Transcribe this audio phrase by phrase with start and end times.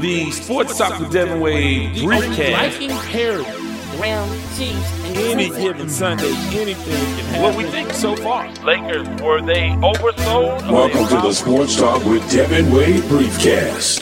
[0.00, 2.70] the Sports Talk with Devin Wade briefcast.
[2.70, 4.74] Viking parody, ground cheese,
[5.04, 7.42] and Any given Sunday, anything can happen.
[7.42, 8.50] What we think so far?
[8.64, 10.68] Lakers, were they oversold?
[10.68, 14.00] or Welcome to the Sports Talk with Devin Wade Briefcast.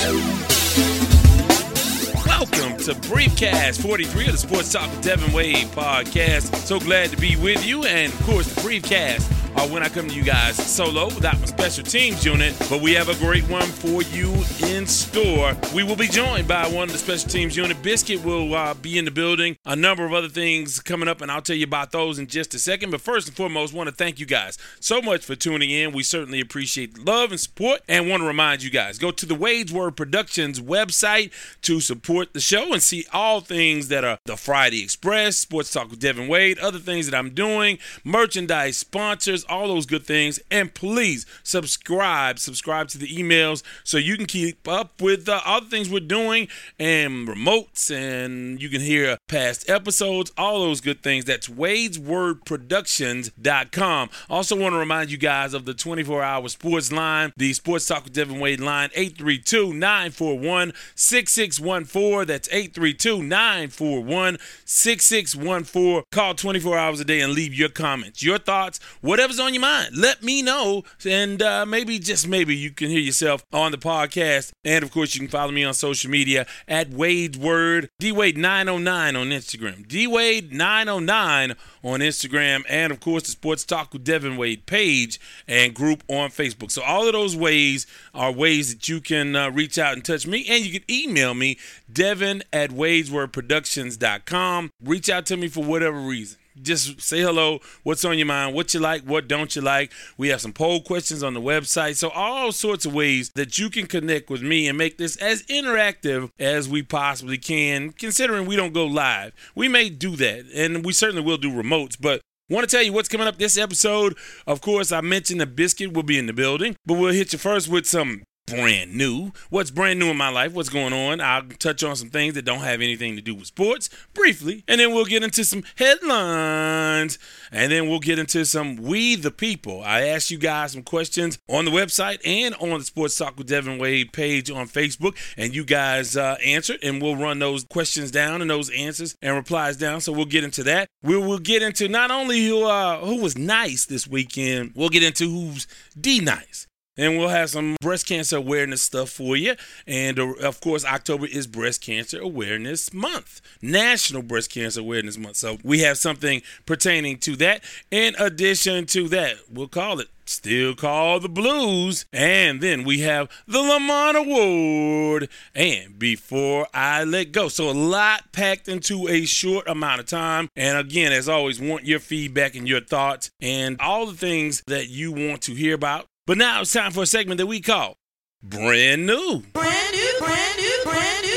[2.26, 6.54] Welcome to Briefcast 43 of the Sports Talk with Devin Wade podcast.
[6.56, 7.84] So glad to be with you.
[7.84, 9.22] And of course, the Briefcast
[9.59, 12.55] are when I come to you guys solo without my special teams unit.
[12.70, 14.32] But we have a great one for you
[14.69, 15.56] in store.
[15.74, 17.82] We will be joined by one of the special teams unit.
[17.82, 19.56] Biscuit will uh, be in the building.
[19.66, 22.55] A number of other things coming up, and I'll tell you about those in just
[22.55, 22.91] a second.
[22.91, 25.93] But first and foremost, want to thank you guys so much for tuning in.
[25.93, 29.27] We certainly appreciate the love and support, and want to remind you guys go to
[29.27, 31.32] the Wadesword Productions website
[31.62, 35.90] to support the show and see all things that are the Friday Express, Sports Talk
[35.90, 40.41] with Devin Wade, other things that I'm doing, merchandise, sponsors, all those good things.
[40.51, 45.90] And please subscribe, subscribe to the emails so you can keep up with the things
[45.90, 51.24] we're doing and remotes, and you can hear past episodes, all those good things.
[51.24, 54.10] That's wadeswordproductions.com.
[54.30, 58.05] Also, want to remind you guys of the 24 hour sports line, the Sports Talk
[58.05, 62.27] with Devin Wade line, 832 941 6614.
[62.27, 66.05] That's 832 941 6614.
[66.10, 69.97] Call 24 hours a day and leave your comments, your thoughts, whatever's on your mind.
[69.97, 74.53] Let me know, and uh, maybe, just maybe, you can hear yourself on the podcast.
[74.64, 79.28] And of course, you can follow me on social media at Wade Word, DWade909 on
[79.28, 85.75] Instagram, DWade909 on Instagram, and of course, the Sports Talk with Devin Wade page and
[85.75, 86.70] group on Facebook.
[86.70, 90.26] So, all of those ways are ways that you can uh, reach out and touch
[90.26, 91.59] me, and you can email me,
[91.92, 94.70] Devin at WadesWordProductions.com.
[94.82, 97.60] Reach out to me for whatever reason just say hello.
[97.82, 98.54] What's on your mind?
[98.54, 99.03] What you like?
[99.03, 99.92] What don't you like?
[100.16, 101.97] We have some poll questions on the website.
[101.97, 105.42] So, all sorts of ways that you can connect with me and make this as
[105.44, 109.33] interactive as we possibly can, considering we don't go live.
[109.55, 112.94] We may do that, and we certainly will do remotes, but Want to tell you
[112.94, 114.16] what's coming up this episode?
[114.47, 117.38] Of course, I mentioned the biscuit will be in the building, but we'll hit you
[117.38, 118.22] first with some
[118.53, 119.32] brand new.
[119.50, 120.53] What's brand new in my life?
[120.53, 121.20] What's going on?
[121.20, 124.81] I'll touch on some things that don't have anything to do with sports briefly, and
[124.81, 127.19] then we'll get into some headlines,
[127.50, 129.82] and then we'll get into some We the People.
[129.82, 133.48] I asked you guys some questions on the website and on the Sports Talk with
[133.48, 138.10] Devin Wade page on Facebook, and you guys uh, answered, and we'll run those questions
[138.10, 140.00] down and those answers and replies down.
[140.00, 140.88] So we'll get into that.
[141.03, 145.03] We will get into not only who uh, who was nice this weekend, we'll get
[145.03, 145.66] into who's
[145.98, 146.68] D nice.
[146.98, 149.54] And we'll have some breast cancer awareness stuff for you.
[149.86, 155.36] And uh, of course, October is Breast Cancer Awareness Month, National Breast Cancer Awareness Month.
[155.36, 157.62] So we have something pertaining to that.
[157.91, 162.04] In addition to that, we'll call it Still Call the Blues.
[162.12, 165.28] And then we have the Lamont Award.
[165.54, 167.48] And before I let go.
[167.48, 170.48] So a lot packed into a short amount of time.
[170.56, 174.88] And again, as always, want your feedback and your thoughts and all the things that
[174.88, 176.08] you want to hear about.
[176.28, 177.97] But now it's time for a segment that we call
[178.43, 179.43] Brand New.
[179.55, 181.28] Brand new, brand new, brand new.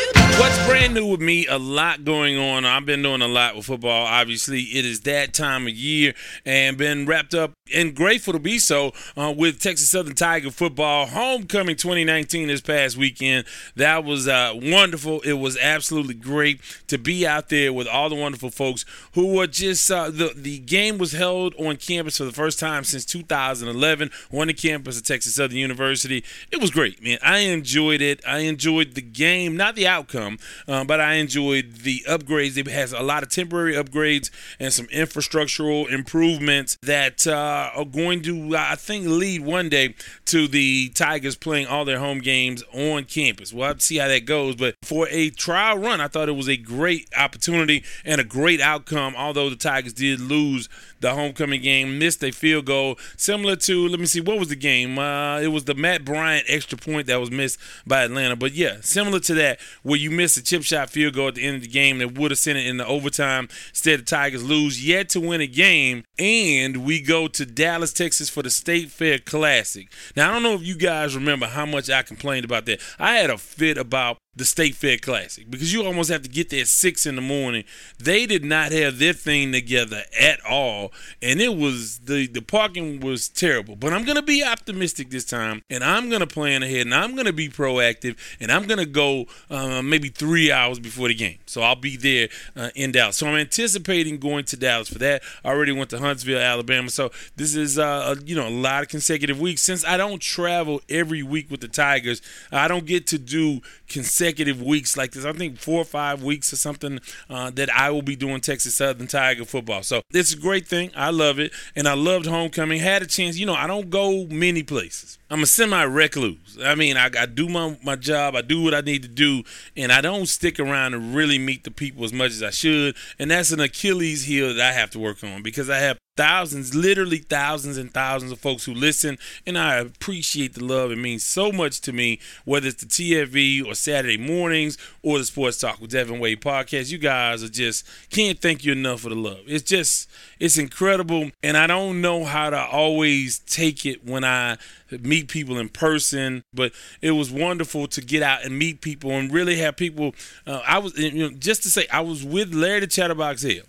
[0.41, 1.45] What's brand new with me?
[1.45, 2.65] A lot going on.
[2.65, 4.07] I've been doing a lot with football.
[4.07, 6.15] Obviously, it is that time of year
[6.47, 11.05] and been wrapped up and grateful to be so uh, with Texas Southern Tiger football
[11.05, 13.45] homecoming 2019 this past weekend.
[13.75, 15.21] That was uh, wonderful.
[15.21, 19.47] It was absolutely great to be out there with all the wonderful folks who were
[19.47, 24.09] just uh, the the game was held on campus for the first time since 2011
[24.31, 26.23] on the campus of Texas Southern University.
[26.51, 27.19] It was great, man.
[27.21, 28.21] I enjoyed it.
[28.27, 30.30] I enjoyed the game, not the outcome,
[30.67, 32.57] uh, but I enjoyed the upgrades.
[32.57, 38.21] It has a lot of temporary upgrades and some infrastructural improvements that uh, are going
[38.23, 43.05] to, I think, lead one day to the Tigers playing all their home games on
[43.05, 43.53] campus.
[43.53, 44.55] We'll have to see how that goes.
[44.55, 48.61] But for a trial run, I thought it was a great opportunity and a great
[48.61, 53.87] outcome, although the Tigers did lose the homecoming game, missed a field goal, similar to,
[53.87, 54.99] let me see, what was the game?
[54.99, 58.35] Uh, it was the Matt Bryant extra point that was missed by Atlanta.
[58.35, 61.43] But yeah, similar to that, where you missed a chip shot field goal at the
[61.43, 63.49] end of the game that would have sent it in the overtime.
[63.69, 68.29] Instead, the Tigers lose yet to win a game, and we go to Dallas, Texas
[68.29, 69.91] for the State Fair Classic.
[70.15, 72.81] Now, I don't know if you guys remember how much I complained about that.
[72.99, 76.49] I had a fit about the State Fair Classic because you almost have to get
[76.49, 77.65] there at six in the morning.
[77.99, 83.01] They did not have their thing together at all, and it was the the parking
[83.01, 83.75] was terrible.
[83.75, 87.33] But I'm gonna be optimistic this time, and I'm gonna plan ahead, and I'm gonna
[87.33, 91.39] be proactive, and I'm gonna go uh, maybe three hours before the game.
[91.45, 93.17] So I'll be there uh, in Dallas.
[93.17, 95.23] So I'm anticipating going to Dallas for that.
[95.43, 96.89] I already went to Huntsville, Alabama.
[96.89, 100.21] So this is uh, a, you know a lot of consecutive weeks since I don't
[100.21, 102.21] travel every week with the Tigers.
[102.49, 105.25] I don't get to do consecutive consecutive weeks like this.
[105.25, 108.75] I think four or five weeks or something uh, that I will be doing Texas
[108.75, 109.81] Southern Tiger football.
[109.81, 110.91] So it's a great thing.
[110.95, 112.79] I love it, and I loved homecoming.
[112.79, 113.39] Had a chance.
[113.39, 115.17] You know, I don't go many places.
[115.31, 116.59] I'm a semi recluse.
[116.63, 119.43] I mean, I, I do my, my job, I do what I need to do,
[119.75, 122.95] and I don't stick around to really meet the people as much as I should.
[123.17, 126.75] And that's an Achilles heel that I have to work on because I have thousands,
[126.75, 130.91] literally thousands and thousands of folks who listen, and I appreciate the love.
[130.91, 135.25] It means so much to me, whether it's the TFV or Saturday mornings or the
[135.25, 136.91] Sports Talk with Devin Wade podcast.
[136.91, 139.41] You guys are just can't thank you enough for the love.
[139.47, 140.09] It's just
[140.39, 144.57] it's incredible, and I don't know how to always take it when I
[144.91, 149.31] meet people in person, but it was wonderful to get out and meet people and
[149.31, 150.13] really have people.
[150.45, 153.63] Uh, I was, you know, just to say, I was with Larry the Chatterbox Hill.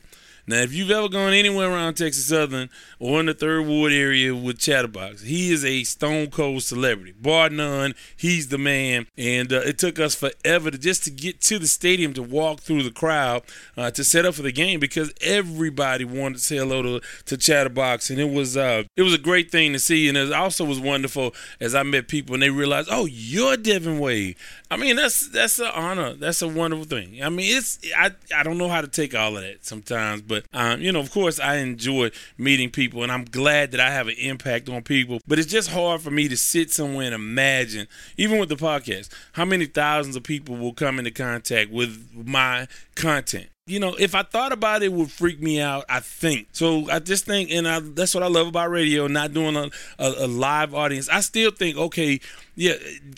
[0.47, 2.69] Now, if you've ever gone anywhere around Texas Southern
[2.99, 7.49] or in the Third Ward area with Chatterbox, he is a stone cold celebrity, bar
[7.49, 7.95] none.
[8.17, 11.69] He's the man, and uh, it took us forever to just to get to the
[11.69, 13.43] stadium to walk through the crowd
[13.77, 17.37] uh, to set up for the game because everybody wanted to say hello to, to
[17.37, 20.65] Chatterbox, and it was uh, it was a great thing to see, and it also
[20.65, 24.37] was wonderful as I met people and they realized, oh, you're Devin Wade.
[24.71, 26.15] I mean, that's that's an honor.
[26.15, 27.23] That's a wonderful thing.
[27.23, 30.32] I mean, it's I I don't know how to take all of that sometimes, but
[30.53, 34.09] um, you know, of course, I enjoy meeting people, and I'm glad that I have
[34.09, 35.21] an impact on people.
[35.27, 39.11] But it's just hard for me to sit somewhere and imagine, even with the podcast,
[39.33, 44.15] how many thousands of people will come into contact with my content you know, if
[44.15, 45.85] I thought about it, it would freak me out.
[45.89, 46.91] I think so.
[46.91, 49.71] I just think, and I, that's what I love about radio, not doing a,
[50.01, 51.09] a, a, live audience.
[51.09, 52.21] I still think, okay,
[52.57, 52.75] yeah,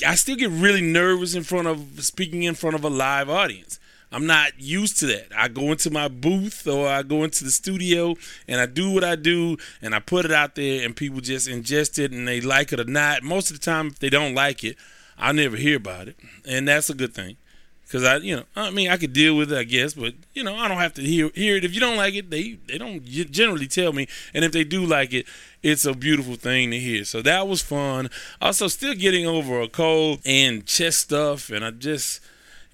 [0.07, 3.81] I still get really nervous in front of speaking in front of a live audience.
[4.15, 5.29] I'm not used to that.
[5.37, 8.15] I go into my booth or I go into the studio
[8.47, 11.49] and I do what I do and I put it out there and people just
[11.49, 13.25] ingest it and they like it or not.
[13.25, 14.77] Most of the time, if they don't like it,
[15.19, 16.17] I never hear about it,
[16.47, 17.37] and that's a good thing
[17.85, 20.43] because I, you know, I mean, I could deal with it, I guess, but you
[20.43, 21.65] know, I don't have to hear hear it.
[21.65, 24.85] If you don't like it, they they don't generally tell me, and if they do
[24.85, 25.27] like it,
[25.63, 27.05] it's a beautiful thing to hear.
[27.05, 28.11] So that was fun.
[28.41, 32.21] Also, still getting over a cold and chest stuff, and I just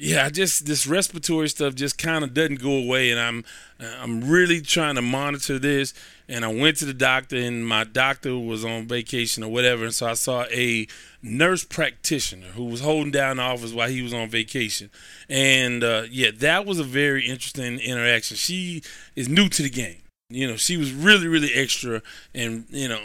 [0.02, 3.44] yeah, I just this respiratory stuff just kind of doesn't go away, and I'm
[3.78, 5.92] I'm really trying to monitor this.
[6.26, 9.94] And I went to the doctor, and my doctor was on vacation or whatever, and
[9.94, 10.86] so I saw a
[11.22, 14.90] nurse practitioner who was holding down the office while he was on vacation.
[15.28, 18.38] And uh, yeah, that was a very interesting interaction.
[18.38, 18.82] She
[19.16, 20.00] is new to the game.
[20.30, 22.00] You know, she was really, really extra,
[22.34, 23.02] and you know,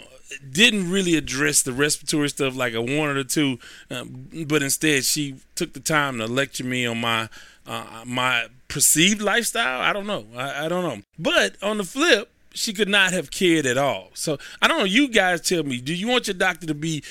[0.51, 3.59] didn't really address the respiratory stuff like I wanted her to,
[3.91, 4.05] uh,
[4.47, 7.29] but instead she took the time to lecture me on my
[7.67, 9.81] uh, my perceived lifestyle.
[9.81, 10.25] I don't know.
[10.35, 11.03] I, I don't know.
[11.17, 14.11] But on the flip, she could not have cared at all.
[14.13, 14.85] So I don't know.
[14.85, 15.81] You guys tell me.
[15.81, 17.03] Do you want your doctor to be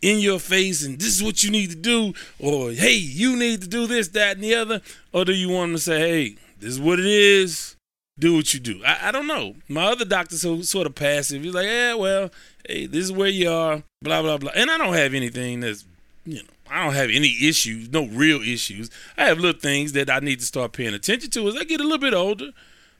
[0.00, 3.62] in your face and this is what you need to do, or hey, you need
[3.62, 4.80] to do this, that, and the other,
[5.12, 7.76] or do you want to say, hey, this is what it is.
[8.22, 8.80] Do what you do.
[8.86, 9.56] I, I don't know.
[9.68, 11.42] My other doctor's so sort of passive.
[11.42, 12.30] He's like, yeah, well,
[12.64, 13.82] hey, this is where you are.
[14.00, 14.52] Blah blah blah.
[14.54, 15.84] And I don't have anything that's
[16.24, 16.48] you know.
[16.70, 18.90] I don't have any issues, no real issues.
[19.18, 21.80] I have little things that I need to start paying attention to as I get
[21.80, 22.52] a little bit older,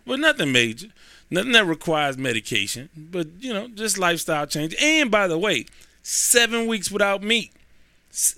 [0.04, 0.88] but nothing major.
[1.30, 4.74] Nothing that requires medication, but you know, just lifestyle change.
[4.82, 5.66] And by the way,
[6.02, 7.52] seven weeks without meat,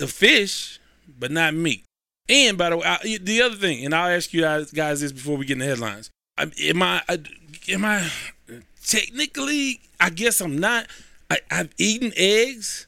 [0.00, 0.79] a fish,
[1.19, 1.83] but not meat.
[2.29, 5.38] And by the way, I, the other thing, and I'll ask you guys this before
[5.38, 6.11] we get in the headlines.
[6.38, 7.03] Am I?
[7.69, 8.11] Am I?
[8.85, 10.87] Technically, I guess I'm not.
[11.31, 12.87] I, I've eaten eggs.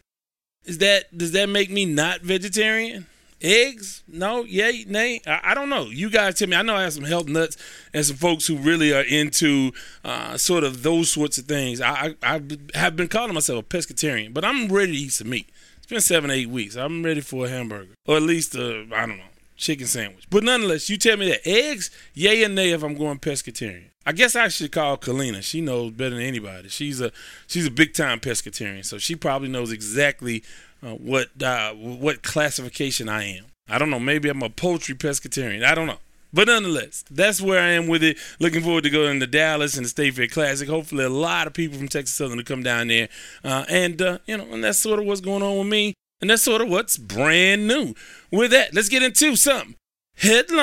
[0.65, 3.07] Is that does that make me not vegetarian?
[3.41, 4.03] Eggs?
[4.09, 5.21] No, yay, nay.
[5.27, 5.85] I, I, don't know.
[5.85, 6.57] You guys tell me.
[6.57, 7.57] I know I have some health nuts
[7.93, 9.73] and some folks who really are into
[10.05, 11.81] uh, sort of those sorts of things.
[11.81, 12.41] I, I, I
[12.75, 15.51] have been calling myself a pescatarian, but I'm ready to eat some meat.
[15.77, 16.77] It's been seven, eight weeks.
[16.77, 19.25] I'm ready for a hamburger, or at least a I don't know
[19.57, 20.27] chicken sandwich.
[20.31, 23.91] But nonetheless, you tell me that eggs, yay or nay if I'm going pescatarian.
[24.05, 25.43] I guess I should call Kalina.
[25.43, 26.69] She knows better than anybody.
[26.69, 27.11] She's a
[27.49, 30.45] she's a big time pescatarian, so she probably knows exactly
[30.83, 33.47] uh, what uh, what classification I am.
[33.69, 33.99] I don't know.
[33.99, 35.65] Maybe I'm a poultry pescatarian.
[35.65, 35.99] I don't know.
[36.33, 38.19] But nonetheless, that's where I am with it.
[38.39, 40.69] Looking forward to going to Dallas and the State Fair Classic.
[40.69, 43.09] Hopefully, a lot of people from Texas Southern to come down there,
[43.43, 46.31] uh, and uh, you know, and that's sort of what's going on with me, and
[46.31, 47.95] that's sort of what's brand new.
[48.31, 49.77] With that, let's get into some
[50.17, 50.57] headlines.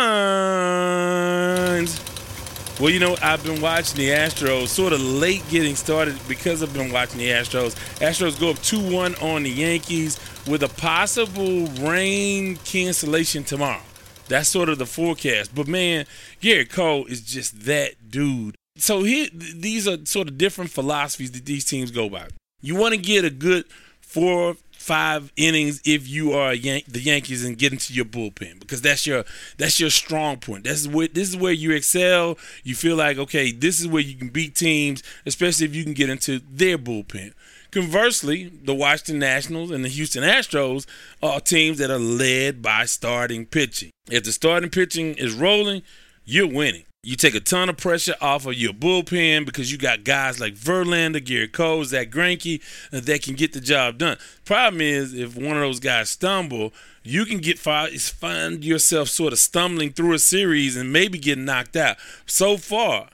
[2.79, 6.73] Well, you know, I've been watching the Astros sort of late getting started because I've
[6.73, 7.75] been watching the Astros.
[7.99, 13.83] Astros go up 2 1 on the Yankees with a possible rain cancellation tomorrow.
[14.27, 15.53] That's sort of the forecast.
[15.53, 16.05] But man,
[16.41, 18.55] Gerrit Cole is just that dude.
[18.75, 22.27] So these are sort of different philosophies that these teams go by.
[22.59, 23.65] You want to get a good
[24.01, 28.81] four five innings if you are Yan- the Yankees and get into your bullpen because
[28.81, 29.23] that's your
[29.57, 30.65] that's your strong point.
[30.65, 32.37] That's where this is where you excel.
[32.63, 35.93] You feel like okay, this is where you can beat teams, especially if you can
[35.93, 37.31] get into their bullpen.
[37.71, 40.85] Conversely, the Washington Nationals and the Houston Astros
[41.23, 43.89] are teams that are led by starting pitching.
[44.11, 45.81] If the starting pitching is rolling,
[46.25, 46.83] you're winning.
[47.05, 50.53] You take a ton of pressure off of your bullpen because you got guys like
[50.55, 54.15] Verlander, Gary Cole, Zach Greinke that can get the job done.
[54.45, 56.71] Problem is, if one of those guys stumble,
[57.03, 61.75] you can get find yourself sort of stumbling through a series and maybe get knocked
[61.75, 61.97] out.
[62.25, 63.09] So far,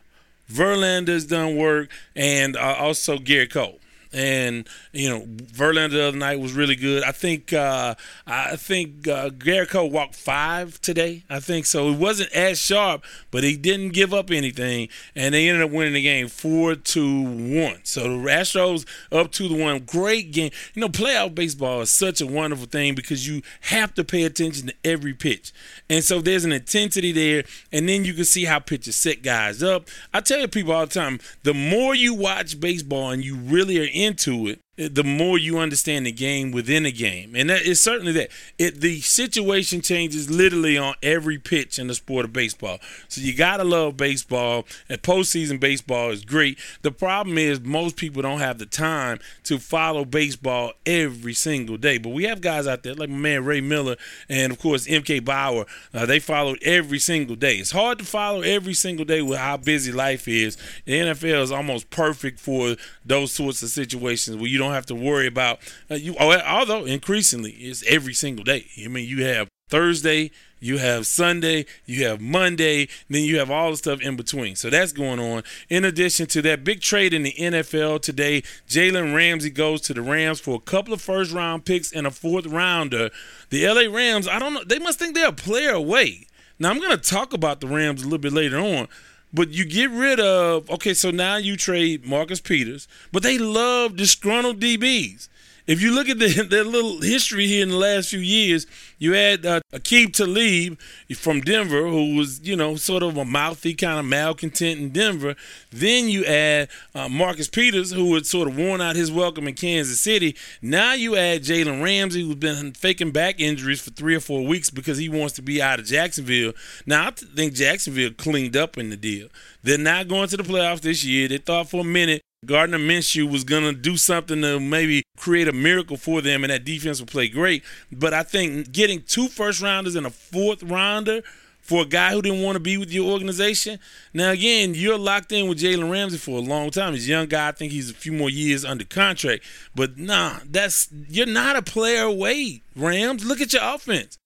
[0.47, 3.79] Verlander's done work, and uh, also Gary Cole
[4.11, 7.03] and you know Verlander the other night was really good.
[7.03, 11.23] I think uh, I think uh, Gerrit Cole walked five today.
[11.29, 11.91] I think so.
[11.91, 15.93] He wasn't as sharp, but he didn't give up anything, and they ended up winning
[15.93, 17.79] the game four to one.
[17.83, 19.79] So the Astros up two to one.
[19.79, 20.51] Great game.
[20.73, 24.67] You know, playoff baseball is such a wonderful thing because you have to pay attention
[24.67, 25.53] to every pitch,
[25.89, 29.61] and so there's an intensity there, and then you can see how pitchers set guys
[29.61, 29.87] up.
[30.13, 33.89] I tell people all the time, the more you watch baseball and you really are
[33.99, 37.35] into it, the more you understand the game within a game.
[37.35, 38.29] And that is certainly that.
[38.57, 42.79] It the situation changes literally on every pitch in the sport of baseball.
[43.09, 46.57] So you gotta love baseball and postseason baseball is great.
[46.81, 51.97] The problem is most people don't have the time to follow baseball every single day.
[51.97, 53.97] But we have guys out there like my man Ray Miller
[54.29, 55.65] and of course MK Bauer.
[55.93, 57.57] Uh, they followed every single day.
[57.57, 60.55] It's hard to follow every single day with how busy life is.
[60.85, 64.95] The NFL is almost perfect for those sorts of situations where you don't have to
[64.95, 65.59] worry about
[65.89, 66.15] uh, you.
[66.17, 68.65] Although increasingly it's every single day.
[68.83, 73.71] I mean, you have Thursday, you have Sunday, you have Monday, then you have all
[73.71, 74.55] the stuff in between.
[74.55, 75.43] So that's going on.
[75.69, 78.41] In addition to that, big trade in the NFL today.
[78.67, 82.11] Jalen Ramsey goes to the Rams for a couple of first round picks and a
[82.11, 83.09] fourth rounder.
[83.49, 86.27] The LA Rams, I don't know, they must think they're a player away.
[86.57, 88.87] Now I'm going to talk about the Rams a little bit later on.
[89.33, 93.95] But you get rid of okay, so now you trade Marcus Peters, but they love
[93.95, 95.29] disgruntled DBs.
[95.69, 98.65] If you look at the, their little history here in the last few years,
[98.97, 100.79] you had uh, Aqib Talib
[101.15, 105.35] from Denver, who was, you know, sort of a mouthy kind of malcontent in Denver.
[105.69, 109.53] Then you add uh, Marcus Peters, who had sort of worn out his welcome in
[109.53, 110.35] Kansas City.
[110.59, 114.71] Now you add Jalen Ramsey, who's been faking back injuries for three or four weeks
[114.71, 116.53] because he wants to be out of Jacksonville.
[116.87, 119.27] Now I think Jacksonville cleaned up in the deal.
[119.61, 121.27] They're not going to the playoffs this year.
[121.27, 125.47] They thought for a minute Gardner Minshew was going to do something to maybe create
[125.47, 127.63] a miracle for them, and that defense would play great.
[127.91, 131.21] But I think getting two first rounders and a fourth rounder
[131.59, 133.77] for a guy who didn't want to be with your organization.
[134.13, 136.93] Now, again, you're locked in with Jalen Ramsey for a long time.
[136.93, 137.49] He's a young guy.
[137.49, 139.43] I think he's a few more years under contract.
[139.75, 143.25] But nah, that's you're not a player away, Rams.
[143.25, 144.17] Look at your offense.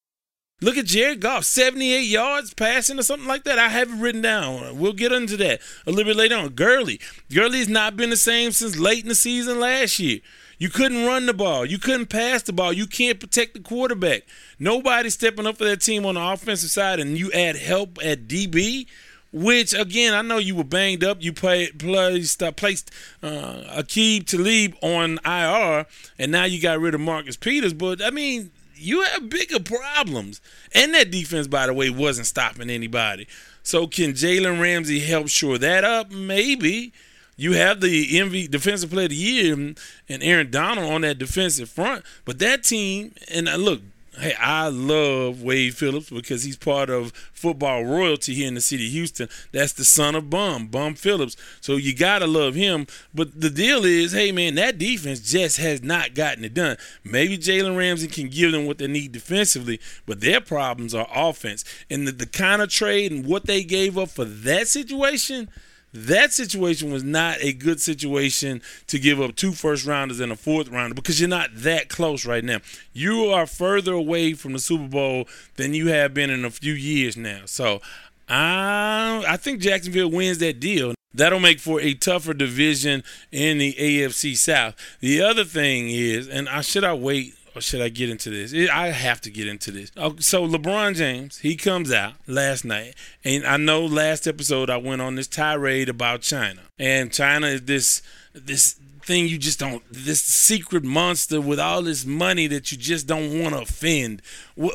[0.64, 3.60] Look at Jared Goff, 78 yards passing or something like that.
[3.60, 4.80] I have it written down.
[4.80, 6.50] We'll get into that a little bit later on.
[6.52, 7.02] Gurley.
[7.30, 10.22] Gurley's not been the same since late in the season last year.
[10.58, 11.66] You couldn't run the ball.
[11.66, 12.72] You couldn't pass the ball.
[12.72, 14.24] You can't protect the quarterback.
[14.58, 18.30] Nobody's stepping up for that team on the offensive side, and you add help at
[18.30, 18.88] DB,
[19.34, 21.22] which again I know you were banged up.
[21.22, 22.90] You play, placed uh, placed
[23.22, 27.74] uh, Aqib Talib on IR, and now you got rid of Marcus Peters.
[27.74, 28.52] But I mean,
[28.84, 30.42] you have bigger problems.
[30.74, 33.28] And that defense, by the way, wasn't stopping anybody.
[33.64, 36.12] So can Jalen Ramsey help shore that up?
[36.12, 36.94] Maybe.
[37.36, 41.70] You have the MV defensive player of the year and Aaron Donald on that defensive
[41.70, 43.82] front, but that team and uh, look,
[44.20, 48.86] Hey, I love Wade Phillips because he's part of football royalty here in the city
[48.86, 49.28] of Houston.
[49.52, 51.36] That's the son of Bum, Bum Phillips.
[51.62, 52.86] So you gotta love him.
[53.12, 56.78] But the deal is, hey man, that defense just has not gotten it done.
[57.04, 61.66] Maybe Jalen Ramsey can give them what they need defensively, but their problems are offense.
[61.90, 65.50] And the, the kind of trade and what they gave up for that situation–
[65.94, 70.36] that situation was not a good situation to give up two first rounders and a
[70.36, 72.60] fourth rounder because you're not that close right now.
[72.94, 76.74] You are further away from the Super Bowl than you have been in a few
[76.74, 77.42] years now.
[77.46, 77.82] So
[78.28, 80.96] I, I think Jacksonville wins that deal.
[81.14, 84.76] That'll make for a tougher division in the AFC South.
[85.00, 88.54] The other thing is, and I should I wait or should I get into this?
[88.70, 89.92] I have to get into this.
[89.98, 94.78] Oh, so LeBron James, he comes out last night, and I know last episode I
[94.78, 98.02] went on this tirade about China, and China is this
[98.34, 103.06] this thing you just don't this secret monster with all this money that you just
[103.06, 104.22] don't want to offend.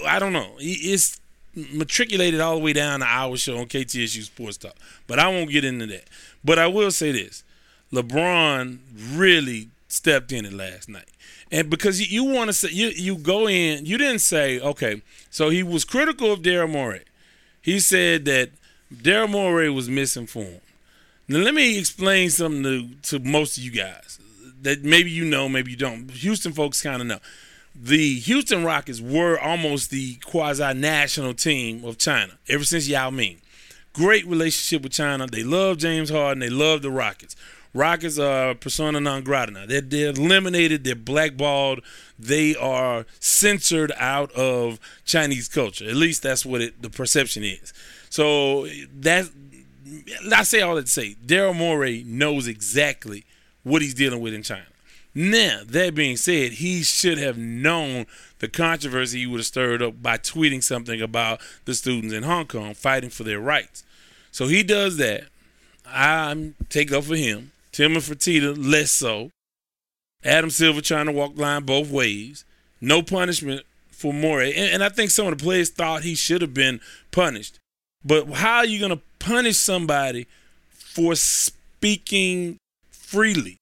[0.07, 0.55] I don't know.
[0.59, 1.19] It's
[1.55, 5.51] matriculated all the way down to our show on KTSU Sports Talk, but I won't
[5.51, 6.05] get into that.
[6.45, 7.43] But I will say this:
[7.93, 8.79] LeBron
[9.15, 11.09] really stepped in it last night.
[11.51, 15.03] And because you, want to say you you go in, you didn't say okay.
[15.31, 17.05] So he was critical of Daryl Morey.
[17.63, 18.51] He said that
[18.95, 20.61] Daryl Morey was misinformed.
[21.27, 24.19] Now let me explain something to, to most of you guys
[24.63, 26.11] that maybe you know, maybe you don't.
[26.11, 27.19] Houston folks kind of know.
[27.75, 33.41] The Houston Rockets were almost the quasi national team of China ever since Yao Ming.
[33.93, 35.27] Great relationship with China.
[35.27, 36.41] They love James Harden.
[36.41, 37.37] They love the Rockets.
[37.75, 39.67] Rockets are persona non grata now.
[39.67, 40.85] They're, they're eliminated.
[40.85, 41.81] They're blackballed.
[42.19, 45.89] They are censored out of Chinese culture.
[45.89, 47.73] At least that's what it, the perception is.
[48.11, 48.67] So
[49.01, 49.29] that
[50.35, 53.25] I say all that to say, Daryl Morey knows exactly
[53.63, 54.65] what he's dealing with in China.
[55.15, 58.07] Now, that being said, he should have known
[58.39, 62.47] the controversy he would have stirred up by tweeting something about the students in Hong
[62.47, 63.85] Kong fighting for their rights.
[64.31, 65.25] So he does that.
[65.87, 67.53] I take up for him.
[67.79, 69.31] Timothy Fertitta, less so.
[70.25, 72.45] Adam Silver trying to walk line both ways.
[72.81, 74.53] No punishment for Morey.
[74.53, 76.81] And, and I think some of the players thought he should have been
[77.13, 77.61] punished.
[78.05, 80.27] But how are you going to punish somebody
[80.71, 82.57] for speaking
[82.91, 83.59] freely?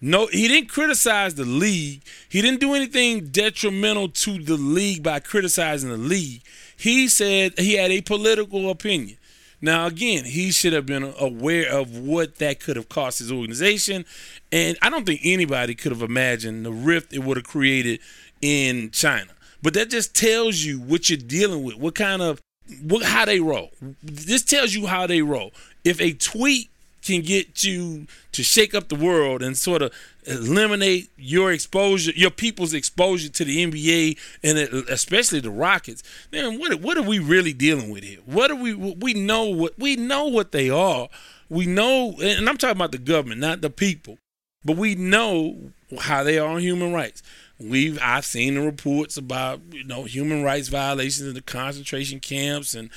[0.00, 2.00] No, he didn't criticize the league.
[2.30, 6.40] He didn't do anything detrimental to the league by criticizing the league.
[6.74, 9.18] He said he had a political opinion.
[9.64, 14.04] Now, again, he should have been aware of what that could have cost his organization.
[14.50, 18.00] And I don't think anybody could have imagined the rift it would have created
[18.40, 19.30] in China.
[19.62, 22.40] But that just tells you what you're dealing with, what kind of,
[22.82, 23.70] what, how they roll.
[24.02, 25.52] This tells you how they roll.
[25.84, 26.68] If a tweet
[27.02, 29.92] can get you to shake up the world and sort of
[30.24, 36.02] eliminate your exposure, your people's exposure to the NBA and especially the Rockets.
[36.30, 38.20] Then what what are we really dealing with here?
[38.24, 41.08] What are we we know what we know what they are.
[41.48, 44.18] We know and I'm talking about the government, not the people.
[44.64, 47.22] But we know how they are on human rights.
[47.58, 52.74] We've I've seen the reports about, you know, human rights violations in the concentration camps
[52.74, 52.90] and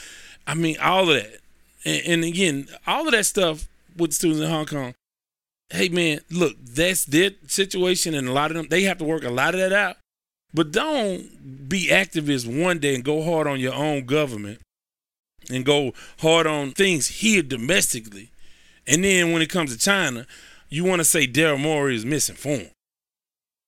[0.46, 1.40] I mean all of that.
[1.84, 4.94] And, and again, all of that stuff with students in Hong Kong.
[5.70, 9.24] Hey man, look, that's their situation, and a lot of them they have to work
[9.24, 9.98] a lot of that out.
[10.54, 14.62] But don't be activists one day and go hard on your own government
[15.50, 18.32] and go hard on things here domestically.
[18.88, 20.26] And then when it comes to China,
[20.70, 22.72] you want to say Daryl Morey is misinformed.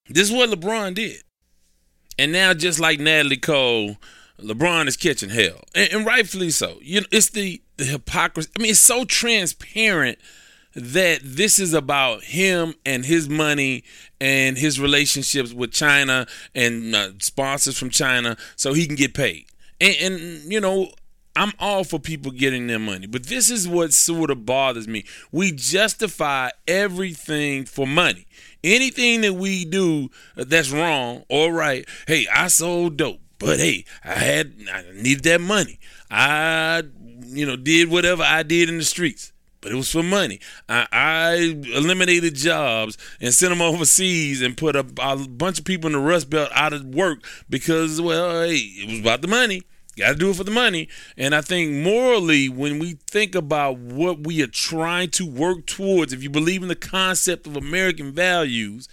[0.10, 1.22] This is what LeBron did.
[2.18, 3.98] And now, just like Natalie Cole,
[4.40, 5.62] LeBron is catching hell.
[5.76, 6.78] And, and rightfully so.
[6.82, 8.50] You know, it's the the hypocrisy.
[8.58, 10.18] I mean, it's so transparent
[10.78, 13.84] that this is about him and his money
[14.22, 19.48] and his relationships with China and uh, sponsors from China so he can get paid.
[19.82, 20.92] And, and, you know,
[21.36, 25.04] I'm all for people getting their money, but this is what sort of bothers me.
[25.32, 28.28] We justify everything for money.
[28.63, 34.13] Anything that we do that's wrong or right, hey, I sold dope, but hey, I
[34.13, 35.80] had I needed that money.
[36.10, 36.84] I
[37.28, 40.39] you know, did whatever I did in the streets, but it was for money.
[40.70, 41.34] I, I
[41.74, 46.00] eliminated jobs and sent them overseas and put a, a, bunch of people in the
[46.00, 49.62] Rust Belt out of work because, well, hey, it was about the money.
[49.98, 50.89] Got to do it for the money.
[51.17, 56.13] And I think morally, when we think about what we are trying to work towards,
[56.13, 58.88] if you believe in the concept of American values,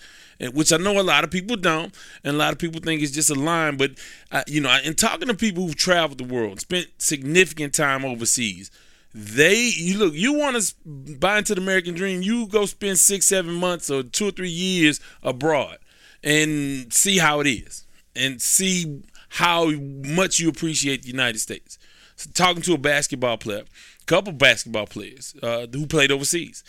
[0.52, 3.12] which I know a lot of people don't, and a lot of people think it's
[3.12, 3.76] just a line.
[3.76, 3.92] But
[4.32, 8.70] uh, you know, in talking to people who've traveled the world, spent significant time overseas,
[9.14, 10.74] they you look, you want to
[11.16, 14.50] buy into the American dream, you go spend six, seven months or two or three
[14.50, 15.78] years abroad
[16.22, 21.78] and see how it is, and see how much you appreciate the United States.
[22.16, 23.64] So talking to a basketball player,
[24.06, 26.64] couple basketball players uh, who played overseas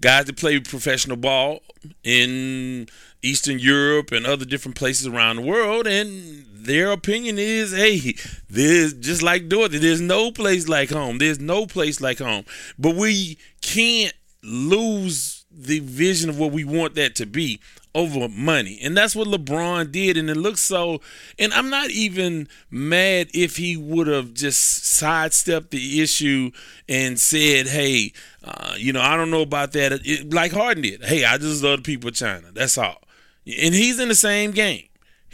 [0.00, 1.60] guys that play professional ball
[2.04, 2.86] in
[3.22, 8.14] Eastern Europe and other different places around the world, and their opinion is, hey,
[8.48, 11.18] there's just like Dorothy, there's no place like home.
[11.18, 12.44] There's no place like home.
[12.78, 17.60] But we can't lose the vision of what we want that to be
[17.94, 18.78] over money.
[18.82, 20.18] And that's what LeBron did.
[20.18, 21.00] And it looks so.
[21.38, 26.50] And I'm not even mad if he would have just sidestepped the issue
[26.88, 28.12] and said, hey,
[28.44, 29.92] uh, you know, I don't know about that.
[30.04, 31.04] It, like Harden did.
[31.04, 32.48] Hey, I just love the people of China.
[32.52, 33.00] That's all.
[33.46, 34.84] And he's in the same game.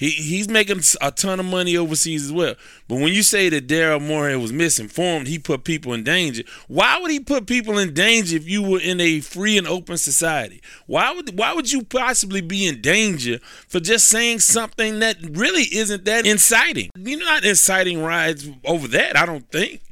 [0.03, 2.57] He he's making a ton of money overseas as well.
[2.89, 6.43] But when you say that Daryl Morey was misinformed, he put people in danger.
[6.67, 9.97] Why would he put people in danger if you were in a free and open
[9.99, 10.61] society?
[10.87, 13.39] Why would why would you possibly be in danger
[13.69, 16.91] for just saying something that really isn't that inciting?
[16.97, 19.83] You're not inciting riots over that, I don't think.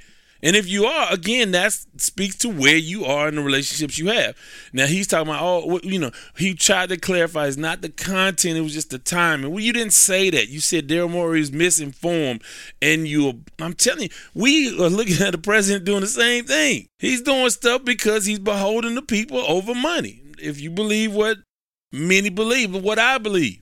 [0.43, 4.09] And if you are, again, that speaks to where you are in the relationships you
[4.09, 4.37] have.
[4.73, 8.57] Now he's talking about, oh, you know, he tried to clarify it's not the content,
[8.57, 9.51] it was just the timing.
[9.51, 10.49] Well, you didn't say that.
[10.49, 12.43] You said Daryl Morey is misinformed,
[12.81, 16.87] and you, I'm telling you, we are looking at the president doing the same thing.
[16.99, 20.23] He's doing stuff because he's beholden to people over money.
[20.39, 21.39] If you believe what
[21.93, 23.61] many believe, but what I believe.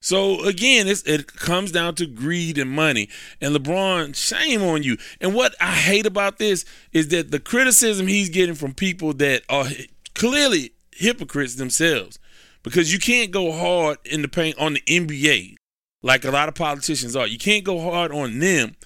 [0.00, 3.08] So again, it comes down to greed and money.
[3.40, 4.98] And LeBron, shame on you.
[5.20, 9.42] And what I hate about this is that the criticism he's getting from people that
[9.48, 9.66] are
[10.14, 12.18] clearly hypocrites themselves,
[12.62, 15.56] because you can't go hard in the paint on the NBA
[16.02, 17.26] like a lot of politicians are.
[17.26, 18.76] You can't go hard on them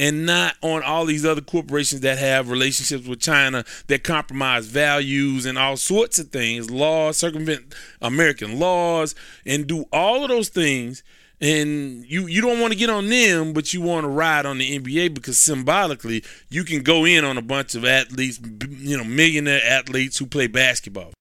[0.00, 5.46] and not on all these other corporations that have relationships with China that compromise values
[5.46, 9.14] and all sorts of things, laws, circumvent American laws,
[9.46, 11.02] and do all of those things.
[11.40, 14.58] And you you don't want to get on them, but you want to ride on
[14.58, 19.04] the NBA because symbolically you can go in on a bunch of athletes, you know,
[19.04, 21.12] millionaire athletes who play basketball.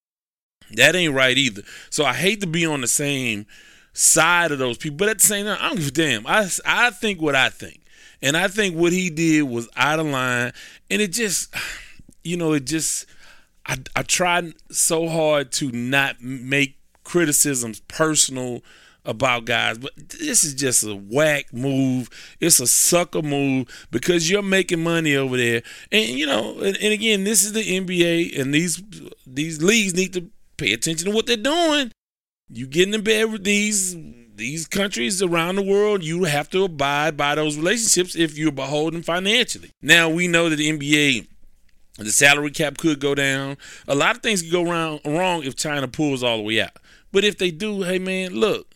[0.75, 1.63] That ain't right either.
[1.89, 3.45] So I hate to be on the same
[3.91, 6.27] side of those people, but at the same time, I don't give a damn.
[6.27, 7.82] I I think what I think.
[8.23, 10.53] And I think what he did was out of line.
[10.89, 11.53] And it just,
[12.23, 13.05] you know, it just,
[13.65, 18.63] I, I tried so hard to not make criticisms personal
[19.05, 22.09] about guys, but this is just a whack move.
[22.39, 25.61] It's a sucker move because you're making money over there.
[25.91, 28.81] And you know, and, and again, this is the NBA and these
[29.27, 31.91] these leagues need to pay attention to what they're doing.
[32.49, 33.97] You getting in bed with these
[34.35, 39.03] these countries around the world, you have to abide by those relationships if you're beholden
[39.03, 39.71] financially.
[39.81, 41.27] Now, we know that the NBA,
[41.97, 43.57] the salary cap could go down.
[43.87, 46.77] A lot of things could go wrong, wrong if China pulls all the way out.
[47.11, 48.73] But if they do, hey, man, look,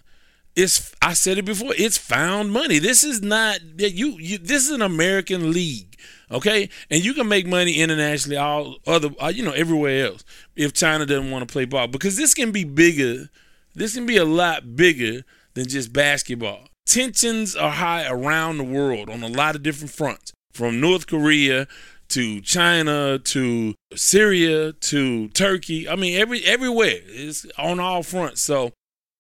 [0.56, 1.74] it's I said it before.
[1.78, 2.80] It's found money.
[2.80, 4.38] This is not you, you.
[4.38, 5.98] This is an American league,
[6.32, 6.70] okay?
[6.90, 10.24] And you can make money internationally, all other, uh, you know, everywhere else.
[10.56, 13.30] If China doesn't want to play ball, because this can be bigger.
[13.76, 15.24] This can be a lot bigger
[15.58, 16.68] than just basketball.
[16.86, 21.68] Tensions are high around the world on a lot of different fronts, from North Korea
[22.10, 25.90] to China to Syria to Turkey.
[25.90, 28.42] I mean, every everywhere it's on all fronts.
[28.42, 28.72] So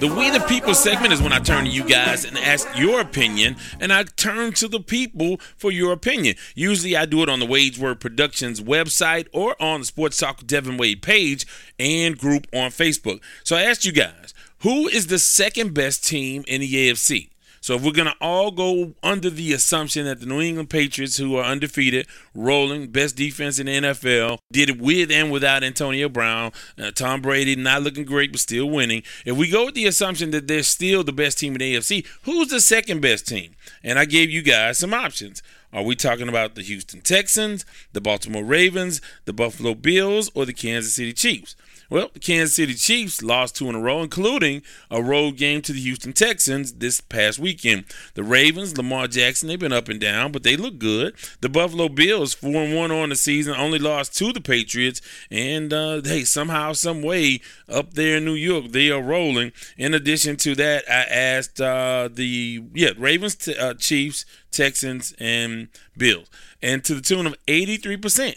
[0.00, 3.02] The We the People segment is when I turn to you guys and ask your
[3.02, 6.36] opinion, and I turn to the people for your opinion.
[6.54, 10.46] Usually I do it on the Wade's Word Productions website or on the Sports Talk
[10.46, 11.46] Devin Wade page
[11.78, 13.20] and group on Facebook.
[13.44, 17.28] So I asked you guys, who is the second best team in the AFC?
[17.62, 21.36] So if we're gonna all go under the assumption that the New England Patriots, who
[21.36, 26.52] are undefeated, rolling, best defense in the NFL, did it with and without Antonio Brown,
[26.78, 29.02] uh, Tom Brady not looking great but still winning.
[29.26, 32.06] If we go with the assumption that they're still the best team in the AFC,
[32.22, 33.54] who's the second best team?
[33.84, 35.42] And I gave you guys some options.
[35.72, 40.52] Are we talking about the Houston Texans, the Baltimore Ravens, the Buffalo Bills, or the
[40.52, 41.54] Kansas City Chiefs?
[41.90, 45.72] Well, the Kansas City Chiefs lost two in a row, including a road game to
[45.72, 47.84] the Houston Texans this past weekend.
[48.14, 51.16] The Ravens, Lamar Jackson, they've been up and down, but they look good.
[51.40, 55.00] The Buffalo Bills, four and one on the season, only lost to the Patriots,
[55.32, 59.50] and uh, hey, somehow, some way, up there in New York, they are rolling.
[59.76, 65.66] In addition to that, I asked uh, the yeah Ravens, t- uh, Chiefs, Texans, and
[65.96, 66.28] Bills,
[66.62, 68.36] and to the tune of eighty three percent.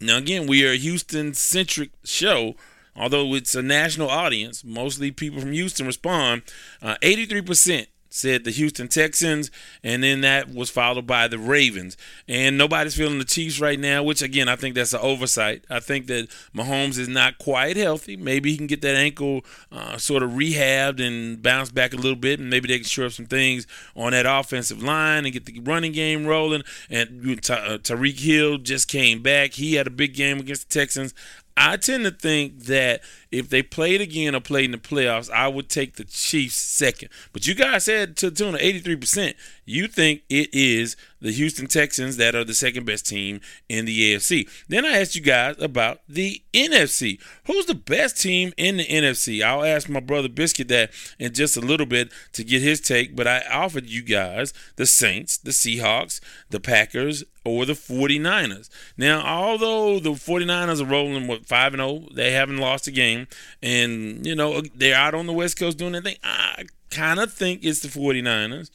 [0.00, 2.56] Now, again, we are a Houston centric show
[2.96, 6.42] although it's a national audience, mostly people from Houston respond.
[6.82, 9.50] Uh, 83% said the Houston Texans,
[9.82, 11.96] and then that was followed by the Ravens.
[12.28, 15.64] And nobody's feeling the Chiefs right now, which again I think that's an oversight.
[15.68, 18.16] I think that Mahomes is not quite healthy.
[18.16, 22.16] Maybe he can get that ankle uh, sort of rehabbed and bounce back a little
[22.16, 25.46] bit, and maybe they can shore up some things on that offensive line and get
[25.46, 26.62] the running game rolling.
[26.88, 27.08] And
[27.50, 29.54] uh, Tyreek Hill just came back.
[29.54, 31.14] He had a big game against the Texans.
[31.56, 35.46] I tend to think that if they played again or played in the playoffs, I
[35.46, 37.10] would take the Chiefs second.
[37.32, 39.34] But you guys said to the tune of 83%,
[39.64, 44.14] You think it is the Houston Texans that are the second best team in the
[44.14, 44.48] AFC.
[44.68, 47.18] Then I asked you guys about the NFC.
[47.46, 49.42] Who's the best team in the NFC?
[49.42, 53.16] I'll ask my brother Biscuit that in just a little bit to get his take,
[53.16, 58.68] but I offered you guys the Saints, the Seahawks, the Packers, or the 49ers.
[58.96, 63.28] Now, although the 49ers are rolling with 5 and 0, they haven't lost a game
[63.62, 66.16] and, you know, they're out on the West Coast doing their thing.
[66.22, 68.70] I kind of think it's the 49ers.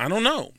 [0.00, 0.52] I don't know.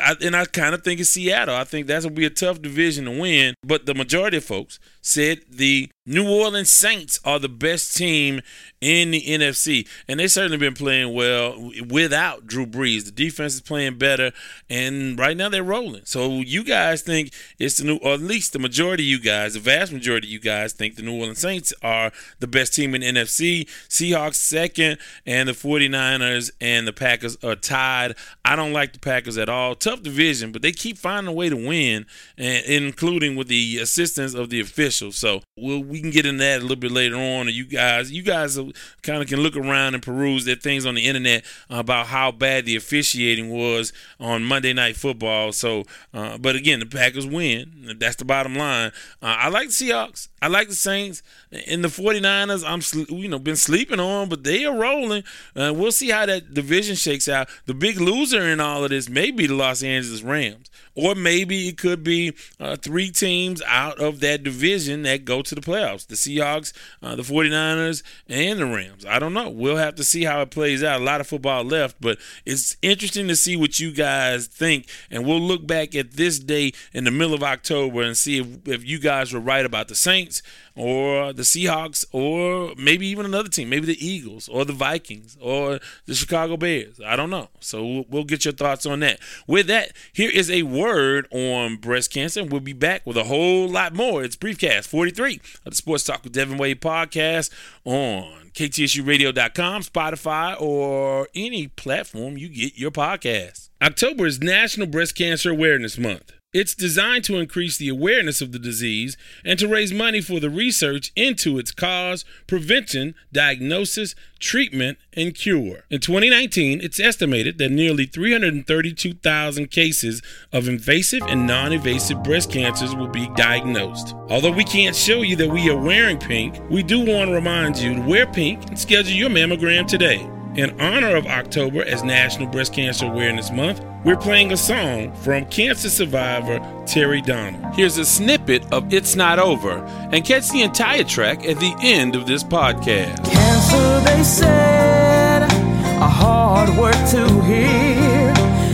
[0.00, 1.54] I, and I kind of think it's Seattle.
[1.54, 3.54] I think that's going to be a tough division to win.
[3.62, 8.40] But the majority of folks said the New Orleans Saints are the best team
[8.80, 13.04] in the NFC, and they've certainly been playing well without Drew Brees.
[13.04, 14.32] The defense is playing better,
[14.70, 16.04] and right now they're rolling.
[16.04, 19.54] So you guys think it's the new, or at least the majority of you guys,
[19.54, 22.94] the vast majority of you guys think the New Orleans Saints are the best team
[22.94, 23.64] in NFC.
[23.88, 28.14] Seahawks second, and the 49ers and the Packers are tied.
[28.44, 29.74] I don't like the Packers at all.
[29.74, 32.06] Tough division, but they keep finding a way to win,
[32.38, 35.16] and including with the assistance of the officials.
[35.16, 37.48] So we'll, we can get into that a little bit later on.
[37.48, 38.58] And you guys, you guys
[39.02, 42.64] kind of can look around and peruse their things on the internet about how bad
[42.66, 45.52] the officiating was on Monday Night Football.
[45.52, 47.96] So, uh, but again, the Packers win.
[47.98, 48.92] That's the bottom line.
[49.22, 50.28] Uh, I like the Seahawks.
[50.42, 52.62] I like the Saints In the 49ers.
[52.64, 52.82] I'm
[53.16, 55.24] you know been sleeping on, but they are rolling.
[55.54, 57.48] Uh, we'll see how that division shakes out.
[57.64, 61.68] The big loser in all of this may be the Los Angeles Rams, or maybe
[61.68, 65.85] it could be uh, three teams out of that division that go to the playoffs:
[65.94, 66.72] the Seahawks,
[67.02, 69.06] uh, the 49ers, and the Rams.
[69.06, 69.48] I don't know.
[69.48, 71.00] We'll have to see how it plays out.
[71.00, 75.24] A lot of football left, but it's interesting to see what you guys think, and
[75.24, 78.84] we'll look back at this day in the middle of October and see if, if
[78.84, 80.42] you guys were right about the Saints
[80.76, 85.80] or the Seahawks or maybe even another team, maybe the Eagles or the Vikings or
[86.04, 87.00] the Chicago Bears.
[87.04, 87.48] I don't know.
[87.60, 89.18] So we'll, we'll get your thoughts on that.
[89.46, 92.44] With that, here is a word on breast cancer.
[92.44, 94.22] We'll be back with a whole lot more.
[94.22, 97.50] It's Briefcast 43 of the Sports Talk with Devin Wade podcast
[97.84, 103.68] on ktsuradio.com, Spotify, or any platform you get your podcast.
[103.82, 106.32] October is National Breast Cancer Awareness Month.
[106.58, 110.48] It's designed to increase the awareness of the disease and to raise money for the
[110.48, 115.84] research into its cause, prevention, diagnosis, treatment, and cure.
[115.90, 122.96] In 2019, it's estimated that nearly 332,000 cases of invasive and non invasive breast cancers
[122.96, 124.14] will be diagnosed.
[124.30, 127.76] Although we can't show you that we are wearing pink, we do want to remind
[127.76, 130.26] you to wear pink and schedule your mammogram today.
[130.56, 135.44] In honor of October as National Breast Cancer Awareness Month, we're playing a song from
[135.46, 137.74] cancer survivor Terry Donald.
[137.74, 142.16] Here's a snippet of It's Not Over, and catch the entire track at the end
[142.16, 143.22] of this podcast.
[143.30, 148.32] Cancer, they said, a hard word to hear.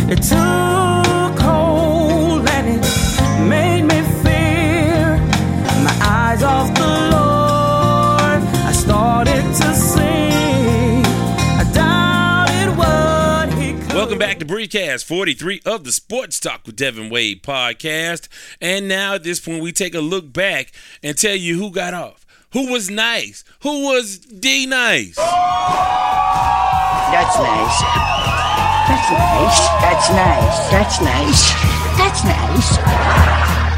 [0.09, 0.62] It took
[14.23, 18.29] back to Briefcast 43 of the Sports Talk with Devin Wade podcast.
[18.61, 20.71] And now at this point, we take a look back
[21.03, 25.17] and tell you who got off, who was nice, who was D nice.
[25.17, 25.27] That's
[27.37, 27.81] nice.
[28.87, 29.59] That's nice.
[29.83, 30.71] That's nice.
[30.71, 31.53] That's nice.
[31.99, 33.72] That's nice.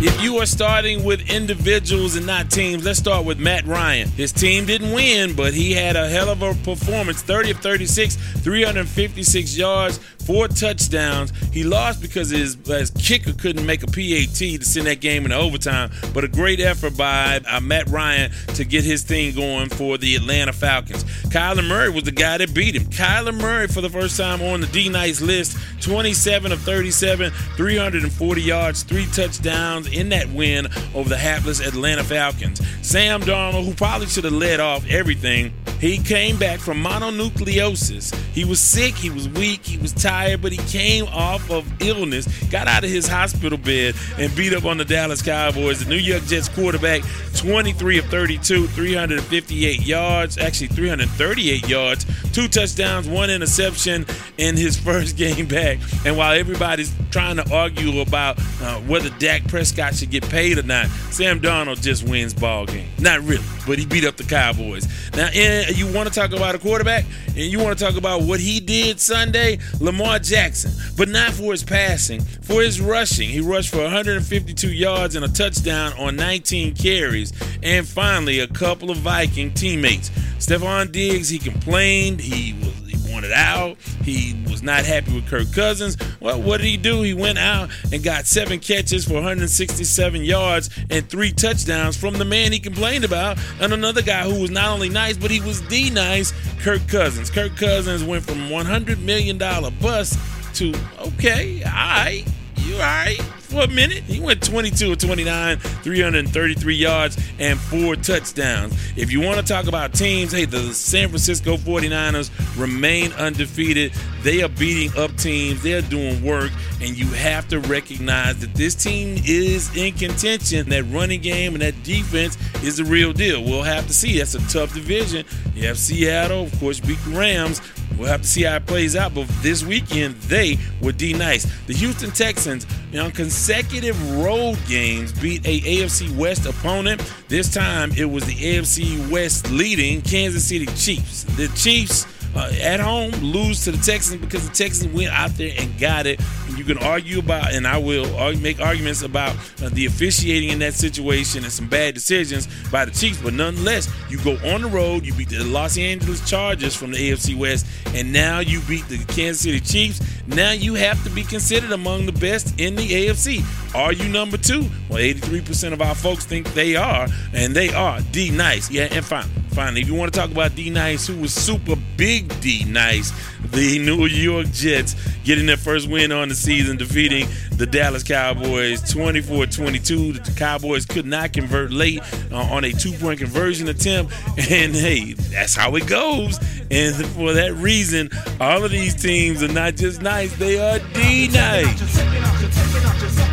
[0.00, 4.08] If you are starting with individuals and not teams, let's start with Matt Ryan.
[4.10, 8.14] His team didn't win, but he had a hell of a performance 30 of 36,
[8.14, 11.32] 356 yards, four touchdowns.
[11.54, 15.34] He lost because his, his kicker couldn't make a PAT to send that game into
[15.34, 19.96] overtime, but a great effort by uh, Matt Ryan to get his thing going for
[19.96, 21.02] the Atlanta Falcons.
[21.32, 22.84] Kyler Murray was the guy that beat him.
[22.84, 28.42] Kyler Murray, for the first time on the D Nice list, 27 of 37, 340
[28.42, 32.60] yards, three touchdowns in that win over the hapless Atlanta Falcons.
[32.82, 38.14] Sam Darnold, who probably should have led off everything, he came back from mononucleosis.
[38.32, 42.26] He was sick, he was weak, he was tired, but he came off of illness,
[42.50, 45.84] got out of his hospital bed, and beat up on the Dallas Cowboys.
[45.84, 47.02] The New York Jets quarterback,
[47.36, 54.06] 23 of 32, 358 yards, actually 338 yards, two touchdowns, one interception
[54.38, 55.78] in his first game back.
[56.04, 60.62] And while everybody's trying to argue about uh, whether Dak Prescott should get paid or
[60.62, 62.88] not, Sam Darnold just wins ball game.
[62.98, 64.86] Not really, but he beat up the Cowboys.
[65.14, 68.40] Now, you want to talk about a quarterback, and you want to talk about what
[68.40, 73.28] he did Sunday, Lamar Jackson, but not for his passing, for his rushing.
[73.28, 77.32] He rushed for 152 yards and a touchdown on 19 carries.
[77.62, 80.10] And finally, a couple of Viking teammates.
[80.38, 82.20] Stefon Diggs, he complained.
[82.20, 82.78] He was
[83.10, 83.78] wanted out.
[84.02, 85.96] He was not happy with Kirk Cousins.
[86.20, 87.02] Well, what did he do?
[87.02, 92.24] He went out and got seven catches for 167 yards and three touchdowns from the
[92.24, 95.66] man he complained about, and another guy who was not only nice, but he was
[95.68, 97.30] the nice Kirk Cousins.
[97.30, 100.18] Kirk Cousins went from 100 million dollar bust
[100.54, 102.24] to okay, all right,
[102.56, 104.04] you all right for a minute.
[104.04, 108.74] He went 22 of 29, 333 yards, and four touchdowns.
[108.96, 113.92] If you want to talk about teams, hey, the San Francisco 49ers remain undefeated.
[114.22, 116.50] They are beating up teams, they're doing work,
[116.82, 120.68] and you have to recognize that this team is in contention.
[120.68, 123.42] That running game and that defense is the real deal.
[123.42, 124.18] We'll have to see.
[124.18, 125.24] That's a tough division.
[125.54, 127.60] You have Seattle, of course, beat the Rams.
[127.98, 129.14] We'll have to see how it plays out.
[129.14, 131.44] But this weekend, they were D nice.
[131.66, 132.66] The Houston Texans,
[132.98, 137.02] on consecutive road games, beat a AFC West opponent.
[137.28, 141.24] This time, it was the AFC West leading Kansas City Chiefs.
[141.36, 142.06] The Chiefs.
[142.36, 146.06] Uh, at home lose to the Texans because the Texans went out there and got
[146.06, 146.20] it.
[146.56, 150.74] You can argue about, and I will make arguments about uh, the officiating in that
[150.74, 155.04] situation and some bad decisions by the Chiefs, but nonetheless, you go on the road,
[155.04, 158.98] you beat the Los Angeles Chargers from the AFC West, and now you beat the
[159.06, 160.00] Kansas City Chiefs.
[160.26, 163.42] Now you have to be considered among the best in the AFC.
[163.74, 164.66] Are you number two?
[164.88, 168.00] Well, 83% of our folks think they are, and they are.
[168.12, 168.70] D nice.
[168.70, 169.28] Yeah, and fine.
[169.58, 173.10] If you want to talk about D Nice, who was super big D Nice,
[173.50, 174.94] the New York Jets
[175.24, 180.12] getting their first win on the season, defeating the Dallas Cowboys 24 22.
[180.12, 184.14] The Cowboys could not convert late uh, on a two point conversion attempt.
[184.48, 186.38] And hey, that's how it goes.
[186.70, 191.28] And for that reason, all of these teams are not just nice, they are D
[191.28, 193.27] nice.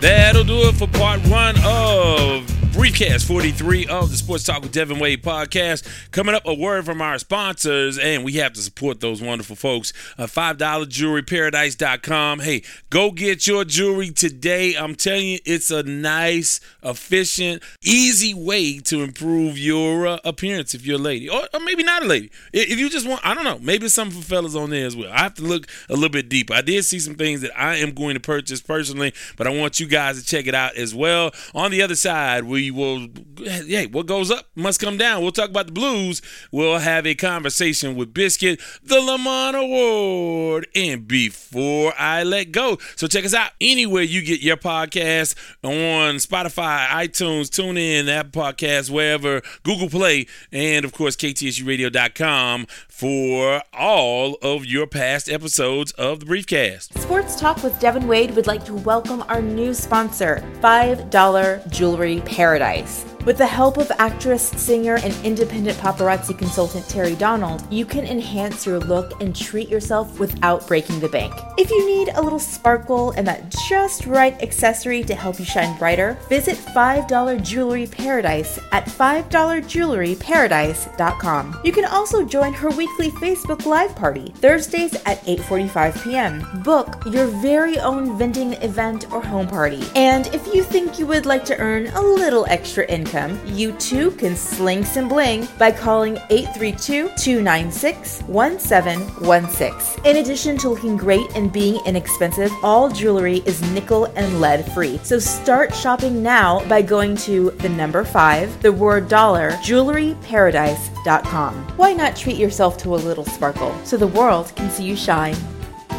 [0.00, 4.98] That'll do it for part one of Briefcast 43 of the Sports Talk with Devin
[4.98, 5.88] Wade podcast.
[6.10, 9.94] Coming up, a word from our sponsors, and we have to support those wonderful folks.
[10.18, 12.40] Uh, $5 jewelryparadise.com.
[12.40, 14.74] Hey, go get your jewelry today.
[14.74, 20.84] I'm telling you, it's a nice, efficient, easy way to improve your uh, appearance if
[20.84, 22.30] you're a lady, or, or, maybe not a lady.
[22.52, 24.94] If you just want, I don't know, maybe it's something for fellas on there as
[24.94, 25.10] well.
[25.10, 26.52] I have to look a little bit deeper.
[26.52, 29.80] I did see some things that I am going to purchase personally, but I want
[29.80, 31.32] you guys to check it out as well.
[31.54, 35.22] On the other side, we will, hey, what goes up must come down.
[35.22, 36.22] We'll talk about the blues.
[36.50, 42.78] We'll have a conversation with Biscuit, the Lamont Award, and before I let go.
[42.96, 48.90] So check us out anywhere you get your podcast on Spotify, iTunes, TuneIn, Apple Podcasts,
[48.90, 56.26] wherever, Google Play, and of course, KTSURadio.com for all of your past episodes of the
[56.26, 56.98] Briefcast.
[57.00, 63.15] Sports Talk with Devin Wade would like to welcome our new sponsor, $5 Jewelry Paradise.
[63.26, 68.64] With the help of actress, singer, and independent paparazzi consultant Terry Donald, you can enhance
[68.64, 71.34] your look and treat yourself without breaking the bank.
[71.58, 75.76] If you need a little sparkle and that just right accessory to help you shine
[75.76, 81.60] brighter, visit $5 Jewelry Paradise at $5jewelryparadise.com.
[81.64, 86.46] You can also join her weekly Facebook Live party, Thursdays at 8:45 p.m.
[86.62, 89.82] Book your very own vending event or home party.
[89.96, 93.15] And if you think you would like to earn a little extra income,
[93.46, 100.04] you too can sling some bling by calling 832 296 1716.
[100.04, 104.98] In addition to looking great and being inexpensive, all jewelry is nickel and lead free.
[105.02, 111.54] So start shopping now by going to the number 5, the word dollar, jewelryparadise.com.
[111.76, 115.36] Why not treat yourself to a little sparkle so the world can see you shine?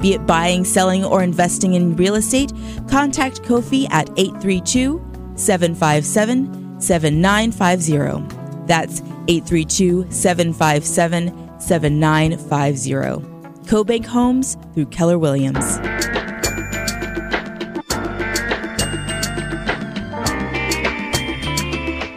[0.00, 2.52] Be it buying, selling, or investing in real estate,
[2.88, 4.98] contact Kofi at 832
[5.34, 8.66] 757 7950.
[8.66, 13.26] That's 832 757 7950.
[13.66, 15.78] CoBank Homes through Keller Williams.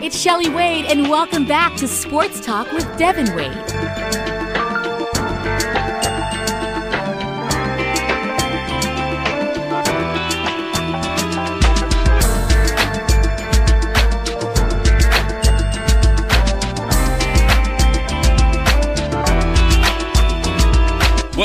[0.02, 4.33] It's Shelly Wade, and welcome back to Sports Talk with Devin Wade.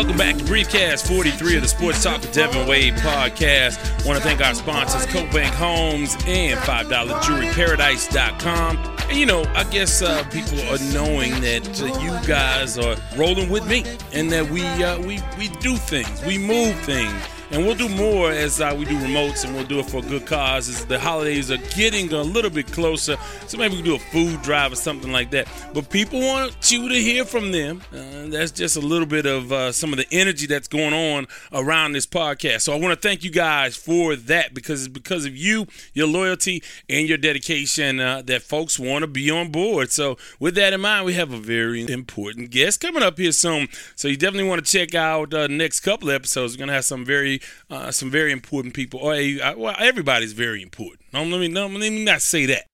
[0.06, 4.06] Back to Briefcast 43 of the Sports Talk with Devin Wade podcast.
[4.06, 8.76] want to thank our sponsors, Cobank Homes and $5jewelryparadise.com.
[9.08, 13.50] And you know, I guess uh, people are knowing that uh, you guys are rolling
[13.50, 13.82] with me
[14.12, 17.12] and that we uh, we we do things, we move things.
[17.50, 20.02] And we'll do more as uh, we do remotes, and we'll do it for a
[20.02, 20.68] good cause.
[20.68, 23.98] As the holidays are getting a little bit closer, so maybe we can do a
[23.98, 25.48] food drive or something like that.
[25.72, 27.80] But people want you to hear from them.
[27.90, 31.26] Uh, that's just a little bit of uh, some of the energy that's going on
[31.52, 32.62] around this podcast.
[32.62, 36.06] So I want to thank you guys for that because it's because of you, your
[36.06, 39.90] loyalty, and your dedication uh, that folks want to be on board.
[39.90, 43.68] So with that in mind, we have a very important guest coming up here soon.
[43.96, 46.54] So you definitely want to check out uh, the next couple episodes.
[46.54, 47.37] We're gonna have some very
[47.70, 49.00] uh, some very important people.
[49.00, 51.00] Or uh, well, everybody's very important.
[51.12, 52.66] No, let me no, let me not say that.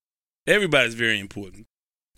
[0.46, 1.66] Everybody's very important.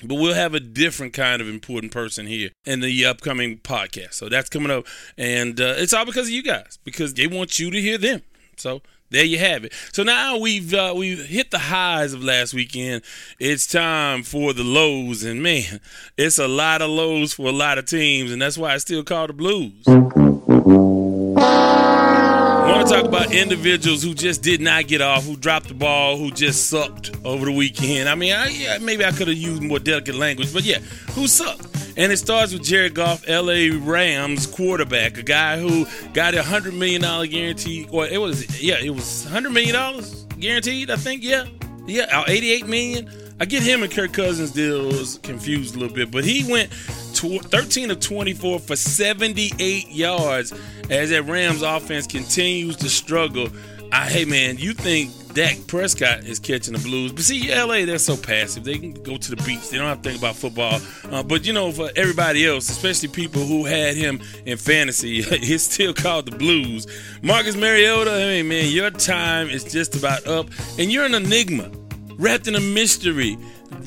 [0.04, 4.12] But we'll have a different kind of important person here in the upcoming podcast.
[4.14, 4.86] So that's coming up,
[5.16, 8.20] and uh, it's all because of you guys because they want you to hear them.
[8.58, 9.72] So there you have it.
[9.92, 13.02] So now we've uh, we've hit the highs of last weekend.
[13.38, 15.80] It's time for the lows, and man,
[16.18, 19.04] it's a lot of lows for a lot of teams, and that's why it's still
[19.04, 19.84] called the blues.
[22.86, 26.30] To talk about individuals who just did not get off, who dropped the ball, who
[26.30, 28.08] just sucked over the weekend.
[28.08, 30.78] I mean, I, yeah, maybe I could have used more delicate language, but yeah,
[31.10, 31.66] who sucked?
[31.96, 36.74] And it starts with Jared Goff, LA Rams quarterback, a guy who got a hundred
[36.74, 37.88] million dollar guarantee.
[37.90, 40.88] Or it was yeah, it was hundred million dollars guaranteed.
[40.88, 41.46] I think yeah,
[41.88, 43.10] yeah, uh, eighty eight million.
[43.38, 46.70] I get him and Kirk Cousins deals confused a little bit, but he went
[47.12, 50.54] tw- 13 of 24 for 78 yards
[50.88, 53.48] as that Rams offense continues to struggle.
[53.92, 57.12] I, hey man, you think Dak Prescott is catching the blues?
[57.12, 58.64] But see, LA, they're so passive.
[58.64, 59.68] They can go to the beach.
[59.68, 60.80] They don't have to think about football.
[61.10, 65.64] Uh, but you know, for everybody else, especially people who had him in fantasy, it's
[65.64, 66.86] still called the blues.
[67.22, 71.70] Marcus Mariota, hey man, your time is just about up, and you're an enigma
[72.16, 73.38] wrapped in a mystery,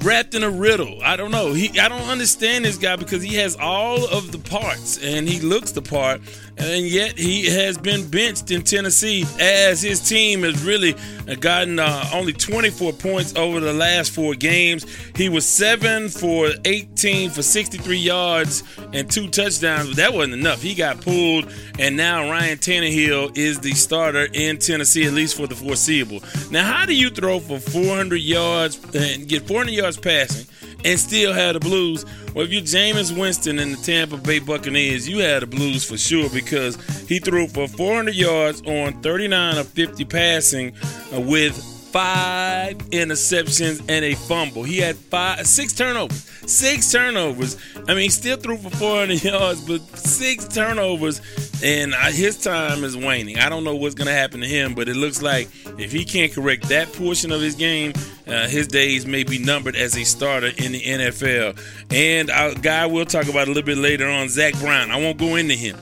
[0.04, 1.00] wrapped in a riddle.
[1.04, 1.54] I don't know.
[1.54, 5.40] He I don't understand this guy because he has all of the parts and he
[5.40, 6.22] looks the part,
[6.60, 10.96] and yet he has been benched in Tennessee as his team has really
[11.40, 14.86] gotten uh, only 24 points over the last four games.
[15.16, 20.62] He was seven for 18 for 63 yards and two touchdowns, but that wasn't enough.
[20.62, 25.48] He got pulled, and now Ryan Tannehill is the starter in Tennessee at least for
[25.48, 26.22] the foreseeable.
[26.52, 30.46] Now, how do you throw for 400 yards and get 400 yards passing?
[30.86, 32.06] And still had the blues.
[32.34, 35.98] Well, if you're Jameis Winston and the Tampa Bay Buccaneers, you had the blues for
[35.98, 36.76] sure because
[37.08, 40.74] he threw for 400 yards on 39 of 50 passing
[41.14, 44.64] uh, with five interceptions and a fumble.
[44.64, 46.24] He had five, six turnovers.
[46.50, 47.58] Six turnovers.
[47.88, 51.22] I mean, he still threw for 400 yards, but six turnovers,
[51.64, 53.40] and uh, his time is waning.
[53.40, 56.06] I don't know what's going to happen to him, but it looks like if he
[56.06, 57.94] can't correct that portion of his game,
[58.28, 61.60] uh, his days may be numbered as a starter in the NFL.
[61.92, 64.92] And a guy we'll talk about a little bit later on, Zach Brown.
[64.92, 65.78] I won't go into him.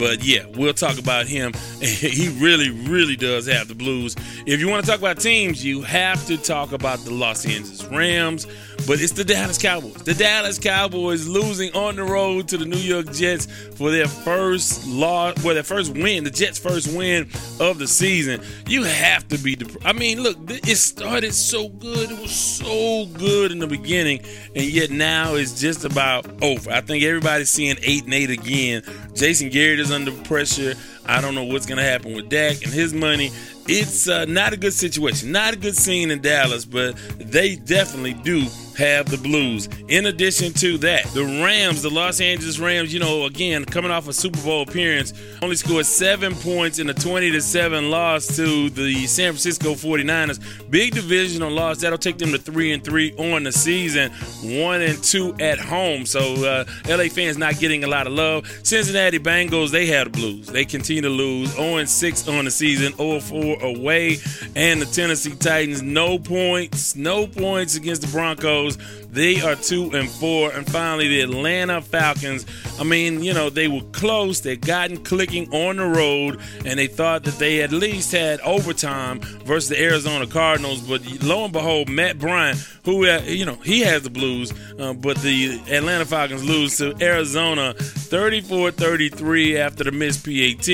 [0.00, 1.52] But yeah, we'll talk about him.
[1.82, 4.16] he really, really does have the blues.
[4.46, 7.84] If you want to talk about teams, you have to talk about the Los Angeles
[7.84, 8.46] Rams.
[8.86, 10.02] But it's the Dallas Cowboys.
[10.02, 13.46] The Dallas Cowboys losing on the road to the New York Jets
[13.76, 17.28] for their first loss, well, their first win, the Jets' first win
[17.60, 18.40] of the season.
[18.66, 19.54] You have to be.
[19.54, 22.10] Dep- I mean, look, it started so good.
[22.10, 24.20] It was so good in the beginning,
[24.56, 26.70] and yet now it's just about over.
[26.70, 28.82] I think everybody's seeing eight and eight again.
[29.14, 30.74] Jason Garrett is under pressure.
[31.06, 33.30] I don't know what's going to happen with Dak and his money.
[33.66, 38.14] It's uh, not a good situation, not a good scene in Dallas, but they definitely
[38.14, 38.46] do
[38.80, 39.68] have the Blues.
[39.88, 44.08] In addition to that, the Rams, the Los Angeles Rams, you know, again, coming off
[44.08, 45.12] a Super Bowl appearance,
[45.42, 50.40] only scored seven points in a 20 to 7 loss to the San Francisco 49ers.
[50.70, 51.82] Big divisional loss.
[51.82, 54.10] That'll take them to 3 and 3 on the season,
[54.42, 56.06] 1 and 2 at home.
[56.06, 58.50] So, uh, LA fans not getting a lot of love.
[58.62, 60.46] Cincinnati Bengals, they had the Blues.
[60.46, 64.16] They continue to lose 0 and 6 on the season, 0 4 away.
[64.56, 68.69] And the Tennessee Titans, no points, no points against the Broncos.
[69.10, 70.52] They are two and four.
[70.52, 72.46] And finally, the Atlanta Falcons.
[72.78, 74.40] I mean, you know, they were close.
[74.40, 79.20] They gotten clicking on the road, and they thought that they at least had overtime
[79.44, 80.80] versus the Arizona Cardinals.
[80.80, 84.92] But lo and behold, Matt Bryant, who uh, you know he has the Blues, uh,
[84.92, 90.68] but the Atlanta Falcons lose to Arizona 34-33 after the missed PAT,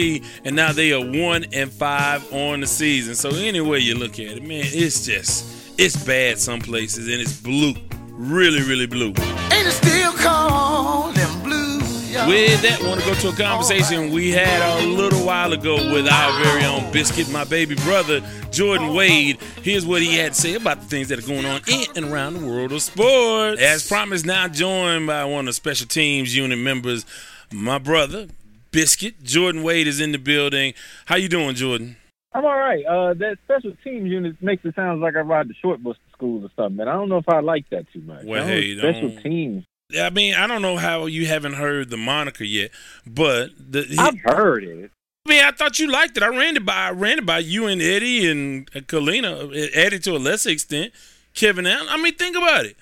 [0.44, 3.14] and now they are one and five on the season.
[3.14, 7.38] So anyway you look at it, man, it's just it's bad some places, and it's
[7.40, 7.74] blue,
[8.10, 9.08] really, really blue.
[9.08, 12.28] Ain't it still them blues, y'all?
[12.28, 16.08] With that, want to go to a conversation we had a little while ago with
[16.08, 19.38] our very own Biscuit, my baby brother, Jordan Wade.
[19.62, 22.12] Here's what he had to say about the things that are going on in and
[22.12, 23.60] around the world of sports.
[23.60, 27.04] As promised, now joined by one of the special teams unit members,
[27.52, 28.28] my brother,
[28.70, 29.22] Biscuit.
[29.22, 30.74] Jordan Wade is in the building.
[31.04, 31.96] How you doing, Jordan?
[32.32, 32.84] I'm all right.
[32.84, 36.12] Uh, that special teams unit makes it sound like I ride the short bus to
[36.12, 38.24] school or something, and I don't know if I like that too much.
[38.24, 39.64] Well, hey, special don't- teams.
[39.98, 42.72] I mean, I don't know how you haven't heard the moniker yet,
[43.06, 44.90] but the, I've heard it.
[45.24, 46.24] I mean, I thought you liked it.
[46.24, 50.16] I ran it by I ran it by you and Eddie and Kalina, Eddie to
[50.16, 50.92] a lesser extent,
[51.34, 51.86] Kevin Allen.
[51.88, 52.76] I mean, think about it: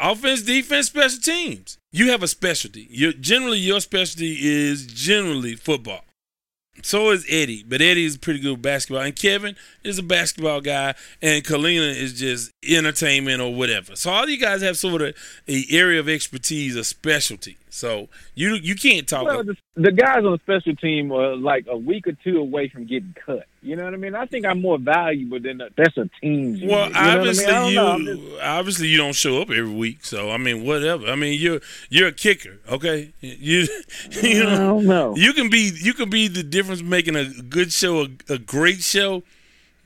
[0.00, 1.76] offense, defense, special teams.
[1.92, 2.86] You have a specialty.
[3.20, 6.00] Generally your specialty is generally football.
[6.82, 10.94] So is Eddie, but Eddie is pretty good basketball, and Kevin is a basketball guy,
[11.20, 13.96] and Kalina is just entertainment or whatever.
[13.96, 15.14] So all you guys have sort of
[15.48, 17.56] a area of expertise, a specialty.
[17.70, 19.26] So you you can't talk.
[19.26, 22.68] Well, the, the guys on the special team are like a week or two away
[22.68, 23.46] from getting cut.
[23.68, 24.14] You know what I mean?
[24.14, 26.60] I think I'm more valuable than the special teams.
[26.60, 26.70] unit.
[26.74, 27.18] Well, know what I mean?
[27.18, 31.06] obviously I you just- obviously you don't show up every week, so I mean whatever.
[31.06, 31.60] I mean you're
[31.90, 33.12] you're a kicker, okay?
[33.20, 33.66] You
[34.22, 35.14] you I don't know.
[35.16, 38.80] you can be you can be the difference making a good show a, a great
[38.80, 39.22] show,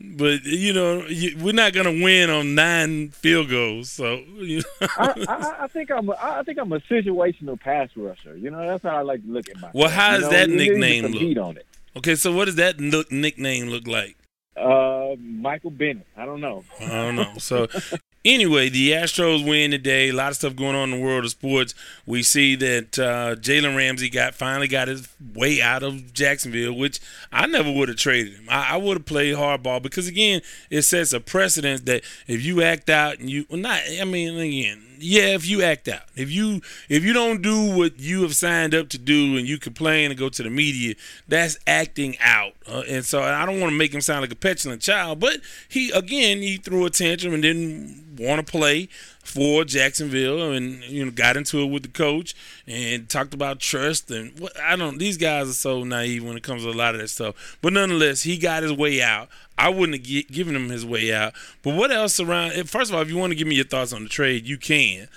[0.00, 3.90] but you know you, we're not gonna win on nine field goals.
[3.90, 4.86] So you know.
[4.96, 8.36] I, I, I think I'm a, I think I'm a situational pass rusher.
[8.36, 9.74] You know, that's how I like to look at myself.
[9.74, 11.44] well, how does know, that you need to nickname look?
[11.48, 11.66] on it.
[11.97, 14.16] Okay, so what does that look, nickname look like?
[14.57, 16.07] Uh, Michael Bennett.
[16.16, 16.64] I don't know.
[16.80, 17.34] I don't know.
[17.38, 17.68] So
[18.24, 20.08] anyway, the Astros win today.
[20.08, 21.74] A lot of stuff going on in the world of sports.
[22.06, 27.00] We see that uh, Jalen Ramsey got finally got his way out of Jacksonville, which
[27.32, 28.46] I never would have traded him.
[28.48, 32.62] I, I would have played hardball because again, it sets a precedent that if you
[32.62, 36.30] act out and you well, not, I mean, again, yeah, if you act out, if
[36.30, 40.10] you if you don't do what you have signed up to do and you complain
[40.10, 40.94] and go to the media,
[41.26, 42.52] that's acting out.
[42.66, 45.38] Uh, and so I don't want to make him sound like a petulant child, but
[45.68, 48.88] he again he threw a tantrum and didn't want to play
[49.22, 52.34] for Jacksonville and you know got into it with the coach
[52.66, 56.42] and talked about trust and what I don't these guys are so naive when it
[56.42, 57.56] comes to a lot of that stuff.
[57.62, 59.28] But nonetheless, he got his way out.
[59.58, 61.34] I wouldn't have gi- given him his way out.
[61.62, 62.52] But what else around?
[62.52, 64.46] eh, First of all, if you want to give me your thoughts on the trade,
[64.46, 65.08] you can.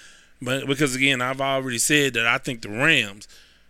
[0.41, 3.27] But because again, I've already said that I think the Rams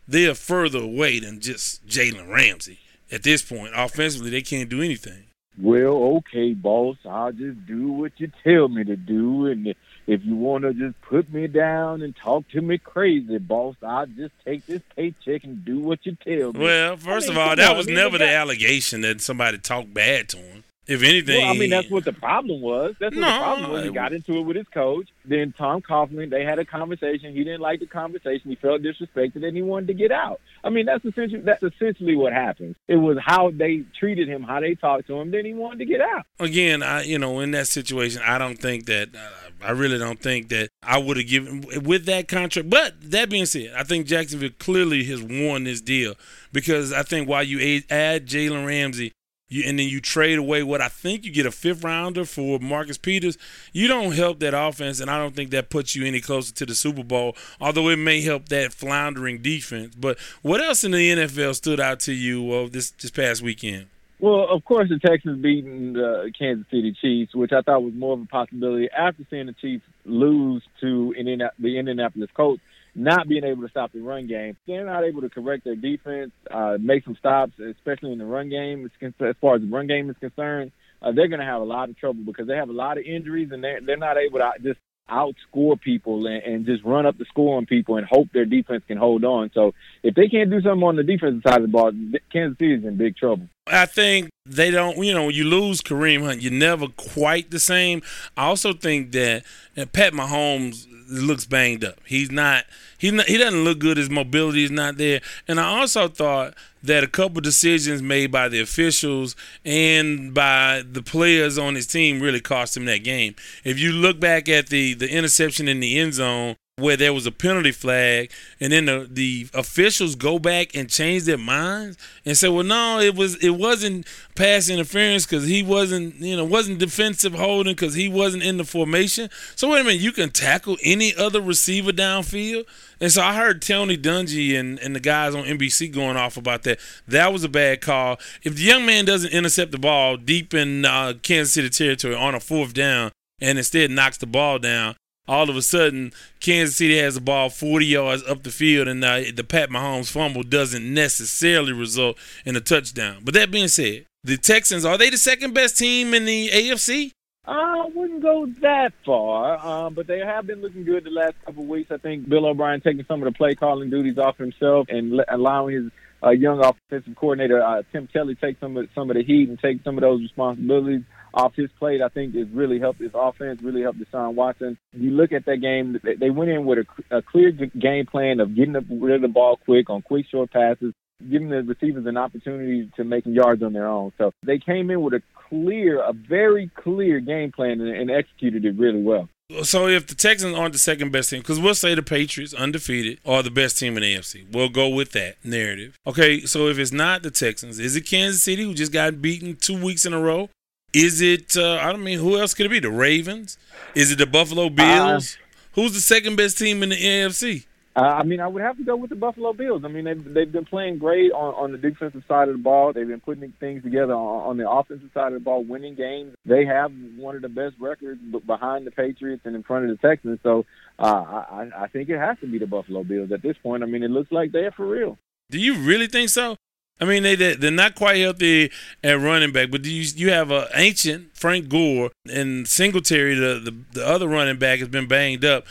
[0.07, 2.80] they're further away than just Jalen Ramsey
[3.11, 3.71] at this point.
[3.76, 5.23] Offensively, they can't do anything.
[5.58, 6.97] Well, okay, boss.
[7.06, 9.74] I'll just do what you tell me to do, and
[10.06, 14.06] if you want to just put me down and talk to me crazy, boss, I'll
[14.06, 16.60] just take this paycheck and do what you tell me.
[16.60, 20.30] Well, first I of all, that was never the the allegation that somebody talked bad
[20.30, 20.64] to him.
[20.88, 22.95] If anything, Well, I mean, that's what the problem was.
[22.99, 23.83] That's what No, the problem was.
[23.86, 25.09] He got into it with his coach.
[25.25, 27.33] Then Tom Coughlin, they had a conversation.
[27.33, 28.49] He didn't like the conversation.
[28.51, 30.39] He felt disrespected, and he wanted to get out.
[30.63, 32.75] I mean, that's essentially that's essentially what happened.
[32.88, 35.31] It was how they treated him, how they talked to him.
[35.31, 36.25] Then he wanted to get out.
[36.39, 40.21] again, I you know in that situation, I don't think that uh, I really don't
[40.21, 42.69] think that I would have given with that contract.
[42.69, 46.13] But that being said, I think Jacksonville clearly has won this deal
[46.51, 49.11] because I think while you add- add Jalen Ramsey.
[49.47, 52.57] You, and then you trade away what I think you get a fifth rounder for
[52.57, 53.37] Marcus Peters.
[53.73, 56.65] You don't help that offense, and I don't think that puts you any closer to
[56.65, 57.35] the Super Bowl.
[57.61, 59.93] Although it may help that floundering defense.
[59.95, 63.87] But what else in the NFL stood out to you uh, this this past weekend?
[64.19, 68.13] Well, of course, the Texans beating the Kansas City Chiefs, which I thought was more
[68.13, 71.13] of a possibility after seeing the Chiefs lose to
[71.59, 72.61] the Indianapolis Colts,
[72.95, 74.55] not being able to stop the run game.
[74.65, 78.49] They're not able to correct their defense, uh, make some stops, especially in the run
[78.49, 78.89] game.
[79.01, 80.71] As far as the run game is concerned,
[81.01, 83.03] uh, they're going to have a lot of trouble because they have a lot of
[83.03, 84.79] injuries and they're, they're not able to just
[85.09, 88.83] outscore people and, and just run up the score on people and hope their defense
[88.87, 89.51] can hold on.
[89.53, 91.91] So if they can't do something on the defensive side of the ball,
[92.31, 93.47] Kansas City is in big trouble.
[93.68, 94.97] I think they don't.
[94.97, 98.01] You know, when you lose Kareem Hunt, you're never quite the same.
[98.38, 99.43] I also think that,
[99.74, 101.99] that Pat Mahomes looks banged up.
[102.05, 102.66] He's not.
[102.97, 103.28] He's not.
[103.28, 103.97] He doesn't look good.
[103.97, 105.22] His mobility is not there.
[105.47, 106.53] And I also thought
[106.84, 112.22] that a couple decisions made by the officials and by the players on his team
[112.22, 113.36] really cost him that game.
[113.63, 117.26] If you look back at the the interception in the end zone where there was
[117.26, 122.38] a penalty flag, and then the, the officials go back and change their minds and
[122.38, 124.05] say, "Well, no, it was it wasn't
[124.36, 128.65] pass interference because he wasn't you know wasn't defensive holding because he wasn't in the
[128.65, 132.65] formation." So wait a minute, you can tackle any other receiver downfield,
[132.99, 136.63] and so I heard Tony Dungy and and the guys on NBC going off about
[136.63, 136.80] that.
[137.07, 138.19] That was a bad call.
[138.43, 142.36] If the young man doesn't intercept the ball deep in uh, Kansas City territory on
[142.36, 144.95] a fourth down and instead knocks the ball down.
[145.28, 149.03] All of a sudden Kansas City has the ball 40 yards up the field, and
[149.03, 153.21] uh, the Pat Mahomes fumble doesn't necessarily result in a touchdown.
[153.23, 157.11] But that being said, the Texans are they the second best team in the AFC?
[157.47, 161.61] I wouldn't go that far, um, but they have been looking good the last couple
[161.61, 161.91] of weeks.
[161.91, 165.76] I think Bill O'Brien taking some of the play calling duties off himself and allowing
[165.76, 165.91] his
[166.23, 169.59] uh, young offensive coordinator uh, Tim Kelly take some of some of the heat and
[169.59, 171.03] take some of those responsibilities
[171.36, 172.01] off his plate.
[172.01, 174.77] I think has really helped his offense, really helped Deshaun Watson.
[174.93, 178.55] You look at that game; they went in with a, a clear game plan of
[178.55, 180.93] getting rid of the ball quick on quick short passes,
[181.29, 184.11] giving the receivers an opportunity to make yards on their own.
[184.17, 188.65] So they came in with a clear, a very clear game plan and, and executed
[188.65, 189.29] it really well.
[189.61, 193.19] So if the Texans aren't the second best team, because we'll say the Patriots, undefeated,
[193.23, 194.51] are the best team in the AFC.
[194.51, 195.99] We'll go with that narrative.
[196.07, 199.55] Okay, so if it's not the Texans, is it Kansas City who just got beaten
[199.55, 200.49] two weeks in a row?
[200.95, 201.57] Is it?
[201.57, 202.79] Uh, I don't mean who else could it be?
[202.79, 203.57] The Ravens?
[203.95, 205.35] Is it the Buffalo Bills?
[205.35, 205.41] Uh,
[205.73, 207.65] Who's the second best team in the AFC?
[207.97, 209.83] Uh, I mean, I would have to go with the Buffalo Bills.
[209.83, 212.93] I mean, they've they've been playing great on on the defensive side of the ball.
[212.93, 216.33] They've been putting things together on, on the offensive side of the ball, winning games.
[216.45, 220.07] They have one of the best records behind the Patriots and in front of the
[220.07, 220.39] Texans.
[220.43, 220.65] So
[220.97, 223.83] uh, I I think it has to be the Buffalo Bills at this point.
[223.83, 225.17] I mean, it looks like they're for real.
[225.49, 226.55] Do you really think so?
[226.99, 228.71] I mean, they they're not quite healthy
[229.03, 233.75] at running back, but you you have a ancient Frank Gore and Singletary, the, the
[233.93, 235.65] the other running back has been banged up.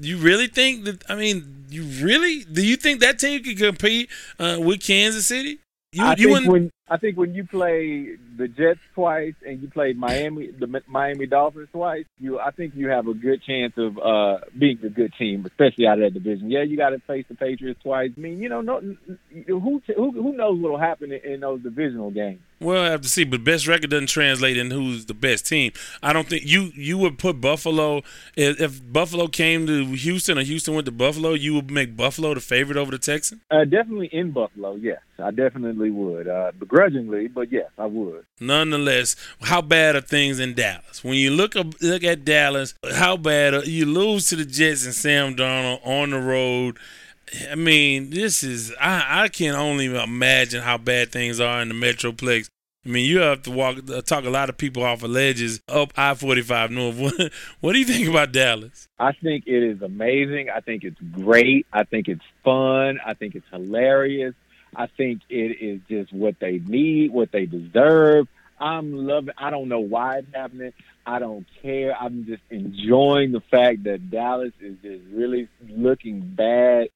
[0.00, 1.04] You really think that?
[1.08, 4.10] I mean, you really do you think that team can compete
[4.40, 5.60] uh, with Kansas City?
[5.92, 9.68] You, I you think when I think when you play the Jets twice and you
[9.68, 13.98] play Miami the Miami Dolphins twice, you I think you have a good chance of
[13.98, 16.50] uh, being a good team, especially out of that division.
[16.50, 18.12] Yeah, you got to face the Patriots twice.
[18.16, 18.80] I mean, you know, no,
[19.46, 22.40] who who who knows what will happen in, in those divisional games.
[22.58, 25.72] Well, I have to see, but best record doesn't translate in who's the best team.
[26.02, 27.98] I don't think you you would put Buffalo
[28.34, 32.32] if, if Buffalo came to Houston or Houston went to Buffalo, you would make Buffalo
[32.32, 33.42] the favorite over the Texans.
[33.50, 36.52] Uh, definitely in Buffalo, yes, I definitely would, uh,
[37.34, 38.26] but yes, I would.
[38.40, 41.02] Nonetheless, how bad are things in Dallas?
[41.02, 44.84] When you look up, look at Dallas, how bad are, you lose to the Jets
[44.84, 46.78] and Sam Darnold on the road.
[47.50, 51.74] I mean, this is I, I can only imagine how bad things are in the
[51.74, 52.48] Metroplex.
[52.84, 55.60] I mean, you have to walk uh, talk a lot of people off of ledges
[55.68, 56.96] up I forty five north.
[57.00, 58.86] What, what do you think about Dallas?
[58.98, 60.50] I think it is amazing.
[60.50, 61.66] I think it's great.
[61.72, 63.00] I think it's fun.
[63.04, 64.34] I think it's hilarious.
[64.76, 68.28] I think it is just what they need, what they deserve.
[68.58, 69.34] I'm loving.
[69.38, 70.72] I don't know why it's happening.
[71.04, 71.96] I don't care.
[71.96, 76.88] I'm just enjoying the fact that Dallas is just really looking bad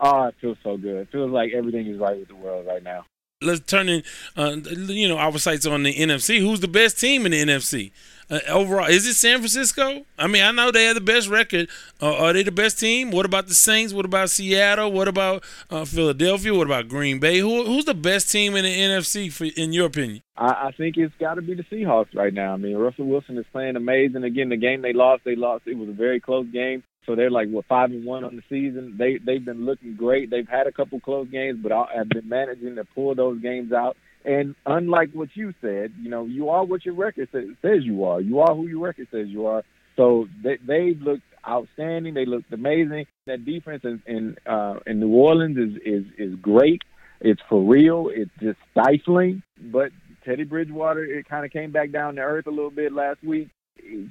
[0.00, 0.96] Oh, it feels so good.
[0.96, 3.04] It feels like everything is right with the world right now.
[3.40, 4.02] Let's turn in,
[4.36, 6.40] uh, you know, our sights on the NFC.
[6.40, 7.92] Who's the best team in the NFC?
[8.30, 10.04] Uh, overall, is it San Francisco?
[10.18, 11.68] I mean, I know they have the best record.
[12.00, 13.10] Uh, are they the best team?
[13.10, 13.92] What about the Saints?
[13.92, 14.92] What about Seattle?
[14.92, 16.54] What about uh, Philadelphia?
[16.54, 17.38] What about Green Bay?
[17.38, 20.22] Who, who's the best team in the NFC, for, in your opinion?
[20.36, 22.54] I, I think it's got to be the Seahawks right now.
[22.54, 24.24] I mean, Russell Wilson is playing amazing.
[24.24, 25.66] Again, the game they lost, they lost.
[25.66, 26.82] It was a very close game.
[27.06, 28.96] So they're like what five and one on the season.
[28.98, 30.30] They they've been looking great.
[30.30, 33.72] They've had a couple close games, but I have been managing to pull those games
[33.72, 33.96] out.
[34.24, 38.04] And unlike what you said, you know, you are what your record says, says you
[38.04, 38.20] are.
[38.20, 39.62] You are who your record says you are.
[39.96, 42.14] So they they looked outstanding.
[42.14, 43.06] They looked amazing.
[43.26, 46.82] That defense in in, uh, in New Orleans is is is great.
[47.20, 48.10] It's for real.
[48.12, 49.42] It's just stifling.
[49.60, 49.90] But
[50.24, 53.48] Teddy Bridgewater, it kind of came back down to earth a little bit last week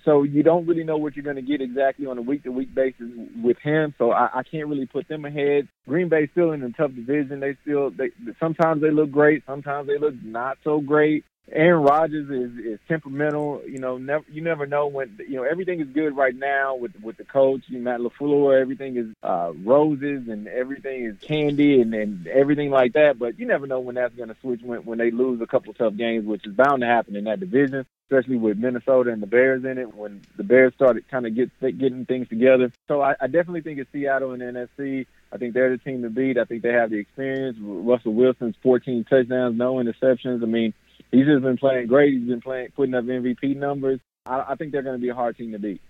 [0.05, 2.51] so you don't really know what you're going to get exactly on a week to
[2.51, 3.07] week basis
[3.41, 3.93] with him.
[3.97, 5.68] So I, I can't really put them ahead.
[5.88, 7.39] Green Bay's still in a tough division.
[7.39, 8.09] They still they
[8.39, 11.26] sometimes they look great, sometimes they look not so great.
[11.52, 13.62] Aaron Rodgers is, is temperamental.
[13.68, 16.94] You know, never you never know when you know everything is good right now with
[17.02, 18.60] with the coach, Matt LaFleur.
[18.60, 23.20] Everything is uh, roses and everything is candy and, and everything like that.
[23.20, 25.74] But you never know when that's going to switch when when they lose a couple
[25.74, 29.28] tough games, which is bound to happen in that division especially with Minnesota and the
[29.28, 32.72] Bears in it when the Bears started kind of get getting things together.
[32.88, 35.08] So I, I definitely think it's Seattle and NFC.
[35.32, 36.38] I think they're the team to beat.
[36.38, 37.58] I think they have the experience.
[37.60, 40.44] Russell Wilson's 14 touchdowns, no interceptions.
[40.44, 40.74] I mean,
[41.14, 42.14] he's just been playing great.
[42.14, 43.99] He's been playing, putting up MVP numbers.
[44.26, 45.82] I, I think they're going to be a hard team to beat.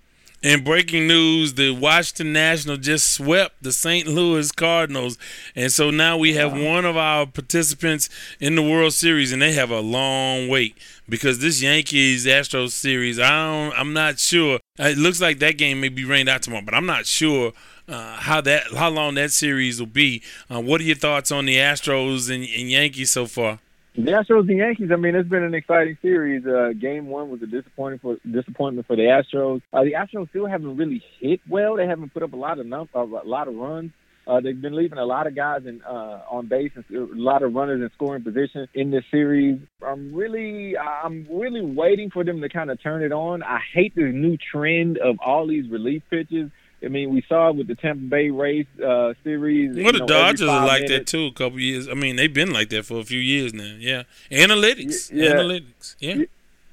[0.41, 4.05] In breaking news, the Washington National just swept the St.
[4.05, 5.17] Louis Cardinals.
[5.55, 6.65] And so now we have wow.
[6.65, 8.09] one of our participants
[8.41, 13.21] in the World Series, and they have a long wait because this Yankees Astros series,
[13.21, 14.59] I don't, I'm not sure.
[14.78, 17.53] It looks like that game may be rained out tomorrow, but I'm not sure
[17.88, 20.21] uh, how that how long that series will be.
[20.53, 23.59] Uh, what are your thoughts on the Astros and, and Yankees so far?
[23.96, 24.89] The Astros and Yankees.
[24.91, 26.44] I mean, it's been an exciting series.
[26.48, 29.62] Uh, game one was a disappointing for disappointment for the Astros.
[29.72, 31.76] Uh, the Astros still haven't really hit well.
[31.76, 33.91] They haven't put up a lot of num- a lot of runs.
[34.26, 37.44] Uh, they've been leaving a lot of guys in, uh, on base and a lot
[37.44, 39.60] of runners in scoring position in this series.
[39.86, 43.44] I'm really, I'm really waiting for them to kind of turn it on.
[43.44, 46.50] I hate this new trend of all these relief pitches.
[46.84, 49.76] I mean, we saw it with the Tampa Bay Rays uh, series.
[49.76, 51.12] Well, the Dodgers are like minutes.
[51.12, 51.28] that too.
[51.28, 51.88] A couple years.
[51.88, 53.76] I mean, they've been like that for a few years now.
[53.80, 55.12] Yeah, analytics.
[55.12, 55.34] Yeah.
[55.34, 55.96] Analytics.
[56.00, 56.24] Yeah.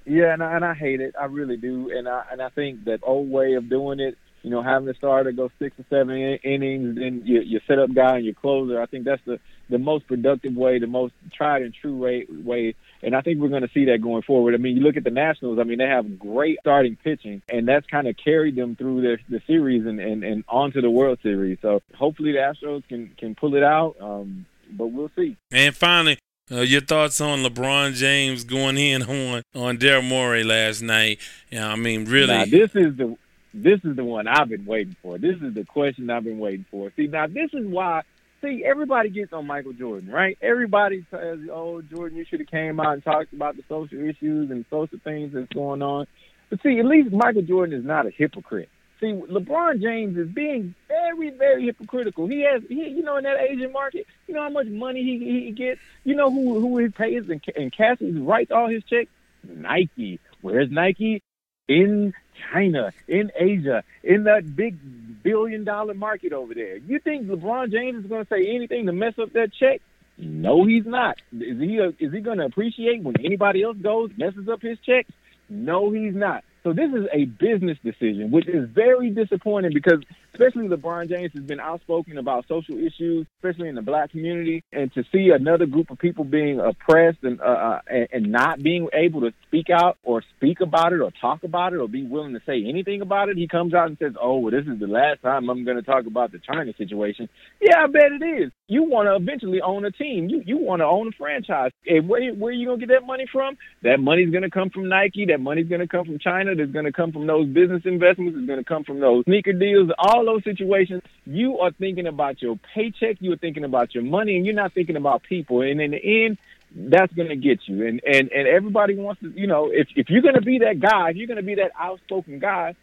[0.06, 1.14] Yeah, and I, and I hate it.
[1.20, 1.96] I really do.
[1.96, 4.94] And I and I think that old way of doing it you know, having a
[4.94, 8.80] starter go six or seven innings, then you, your setup guy and your closer.
[8.80, 9.38] I think that's the
[9.68, 12.26] the most productive way, the most tried and true way.
[12.28, 12.74] way.
[13.02, 14.54] And I think we're going to see that going forward.
[14.54, 15.58] I mean, you look at the Nationals.
[15.58, 19.18] I mean, they have great starting pitching, and that's kind of carried them through the,
[19.28, 21.58] the series and, and, and onto the World Series.
[21.62, 23.96] So hopefully the Astros can can pull it out.
[24.00, 25.36] Um, but we'll see.
[25.50, 26.18] And finally,
[26.52, 31.18] uh, your thoughts on LeBron James going in on on Daryl Morey last night?
[31.50, 32.26] Yeah, I mean, really.
[32.26, 33.16] Now, this is the
[33.52, 35.18] this is the one I've been waiting for.
[35.18, 36.92] This is the question I've been waiting for.
[36.96, 38.02] See, now this is why.
[38.42, 40.38] See, everybody gets on Michael Jordan, right?
[40.40, 44.50] Everybody says, "Oh, Jordan, you should have came out and talked about the social issues
[44.50, 46.06] and social things that's going on."
[46.48, 48.70] But see, at least Michael Jordan is not a hypocrite.
[49.00, 52.26] See, LeBron James is being very, very hypocritical.
[52.26, 55.46] He has, he, you know, in that Asian market, you know how much money he
[55.46, 55.80] he gets.
[56.04, 59.10] You know who who he pays and, and cashes writes all his checks.
[59.42, 60.20] Nike.
[60.42, 61.22] Where's Nike?
[61.68, 62.12] In
[62.52, 64.76] China, in Asia, in that big
[65.22, 66.76] billion dollar market over there.
[66.78, 69.80] You think LeBron James is going to say anything to mess up that check?
[70.16, 71.16] No, he's not.
[71.32, 71.76] Is he?
[71.76, 75.10] Is he going to appreciate when anybody else goes messes up his checks?
[75.48, 76.44] No, he's not.
[76.62, 80.00] So this is a business decision, which is very disappointing because
[80.34, 84.92] especially LeBron James has been outspoken about social issues, especially in the black community, and
[84.94, 87.80] to see another group of people being oppressed and uh, uh
[88.12, 91.80] and, not being able to speak out or speak about it or talk about it
[91.80, 94.52] or be willing to say anything about it, he comes out and says, "Oh, well,
[94.52, 97.28] this is the last time I'm going to talk about the China situation."
[97.60, 98.52] Yeah, I bet it is.
[98.68, 100.28] You want to eventually own a team.
[100.28, 101.72] You you want to own a franchise.
[101.86, 103.56] And where where are you going to get that money from?
[103.82, 105.26] That money's going to come from Nike.
[105.26, 106.56] That money's going to come from China China.
[106.56, 108.36] There's going to come from those business investments.
[108.36, 109.90] It's going to come from those sneaker deals.
[109.98, 113.16] All those situations, you are thinking about your paycheck.
[113.20, 115.62] You are thinking about your money, and you're not thinking about people.
[115.62, 116.38] And in the end,
[116.74, 117.86] that's going to get you.
[117.86, 120.80] And and and everybody wants to, you know, if if you're going to be that
[120.80, 122.74] guy, if you're going to be that outspoken guy,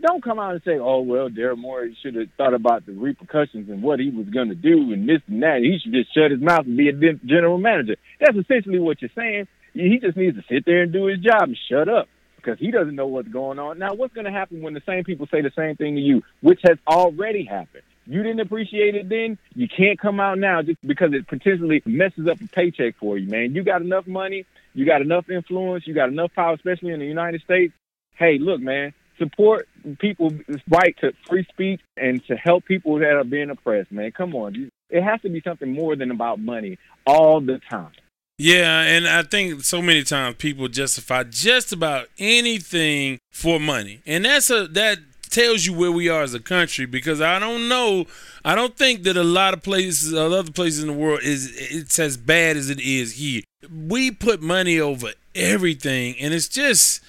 [0.00, 3.70] don't come out and say, "Oh well, Daryl Morey should have thought about the repercussions
[3.70, 5.60] and what he was going to do and this and that.
[5.60, 9.10] He should just shut his mouth and be a general manager." That's essentially what you're
[9.16, 9.48] saying.
[9.74, 12.06] He just needs to sit there and do his job and shut up
[12.42, 13.78] because he doesn't know what's going on.
[13.78, 16.22] Now, what's going to happen when the same people say the same thing to you,
[16.40, 17.84] which has already happened?
[18.06, 19.38] You didn't appreciate it then.
[19.54, 23.28] You can't come out now just because it potentially messes up a paycheck for you,
[23.28, 23.54] man.
[23.54, 27.06] You got enough money, you got enough influence, you got enough power, especially in the
[27.06, 27.72] United States.
[28.14, 29.68] Hey, look, man, support
[29.98, 30.34] people's
[30.68, 34.10] right to free speech and to help people that are being oppressed, man.
[34.10, 34.70] Come on.
[34.90, 37.92] It has to be something more than about money all the time.
[38.42, 44.00] Yeah, and I think so many times people justify just about anything for money.
[44.04, 44.98] And that's a that
[45.30, 48.04] tells you where we are as a country because I don't know
[48.44, 52.00] I don't think that a lot of places other places in the world is it's
[52.00, 53.42] as bad as it is here.
[53.72, 57.00] We put money over everything and it's just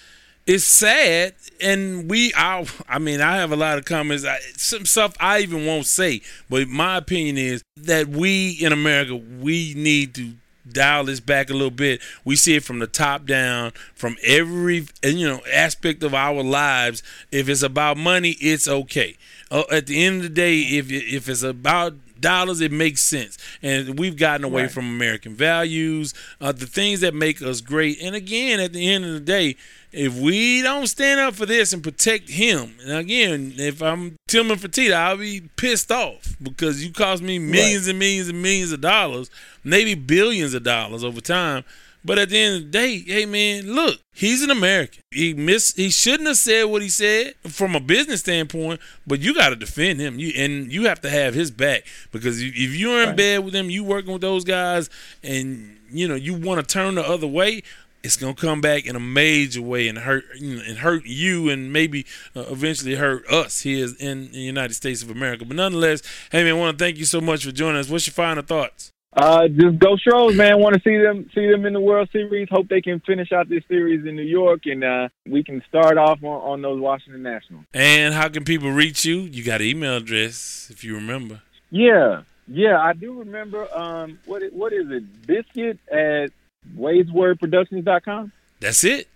[0.45, 4.85] it's sad and we I I mean I have a lot of comments I, some
[4.85, 10.13] stuff I even won't say but my opinion is that we in America we need
[10.13, 10.33] to
[10.69, 14.87] dial this back a little bit, we see it from the top down, from every
[15.03, 17.03] you know aspect of our lives.
[17.31, 19.17] If it's about money, it's okay.
[19.51, 23.37] Uh, at the end of the day, if if it's about dollars, it makes sense.
[23.61, 24.71] And we've gotten away right.
[24.71, 28.01] from American values, uh, the things that make us great.
[28.01, 29.55] And again, at the end of the day,
[29.93, 34.57] if we don't stand up for this and protect him, and again, if I'm Tillman
[34.57, 37.91] Fertitta, I'll be pissed off because you cost me millions right.
[37.91, 39.29] and millions and millions of dollars,
[39.63, 41.63] maybe billions of dollars over time.
[42.05, 45.03] But at the end of the day, hey man, look, he's an American.
[45.11, 49.33] He miss he shouldn't have said what he said from a business standpoint, but you
[49.33, 50.19] got to defend him.
[50.19, 53.17] You and you have to have his back because if you're in right.
[53.17, 54.89] bed with him, you working with those guys,
[55.23, 57.61] and you know you want to turn the other way
[58.03, 61.71] it's gonna come back in a major way and hurt you and hurt you and
[61.71, 65.45] maybe uh, eventually hurt us here in, the United States of America.
[65.45, 66.01] But nonetheless,
[66.31, 67.89] hey man, I want to thank you so much for joining us.
[67.89, 68.91] What's your final thoughts?
[69.15, 70.59] Uh, just go Stros, man.
[70.59, 72.47] Want to see them see them in the World Series.
[72.51, 75.97] Hope they can finish out this series in New York, and uh, we can start
[75.97, 77.65] off on, on those Washington Nationals.
[77.73, 79.19] And how can people reach you?
[79.19, 81.43] You got an email address if you remember.
[81.69, 83.67] Yeah, yeah, I do remember.
[83.77, 85.27] Um, what what is it?
[85.27, 86.31] Biscuit at
[86.77, 88.31] WadesWordProductions.com.
[88.59, 89.07] That's it.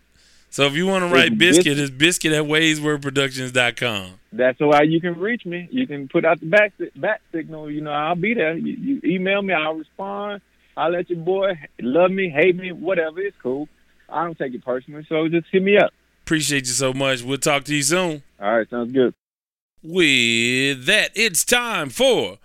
[0.50, 4.12] So if you want to write biscuit, it's biscuit at WadesWordProductions.com.
[4.32, 5.68] That's how you can reach me.
[5.72, 7.70] You can put out the back back signal.
[7.70, 8.58] You know, I'll be there.
[8.58, 10.42] You, you email me, I'll respond.
[10.76, 13.20] I'll let your boy love me, hate me, whatever.
[13.20, 13.68] It's cool.
[14.10, 15.06] I don't take it personally.
[15.10, 15.92] So just hit me up.
[16.24, 17.24] Appreciate you so much.
[17.24, 18.24] We'll talk to you soon.
[18.40, 19.14] All right, sounds good.
[19.84, 22.38] With that, it's time for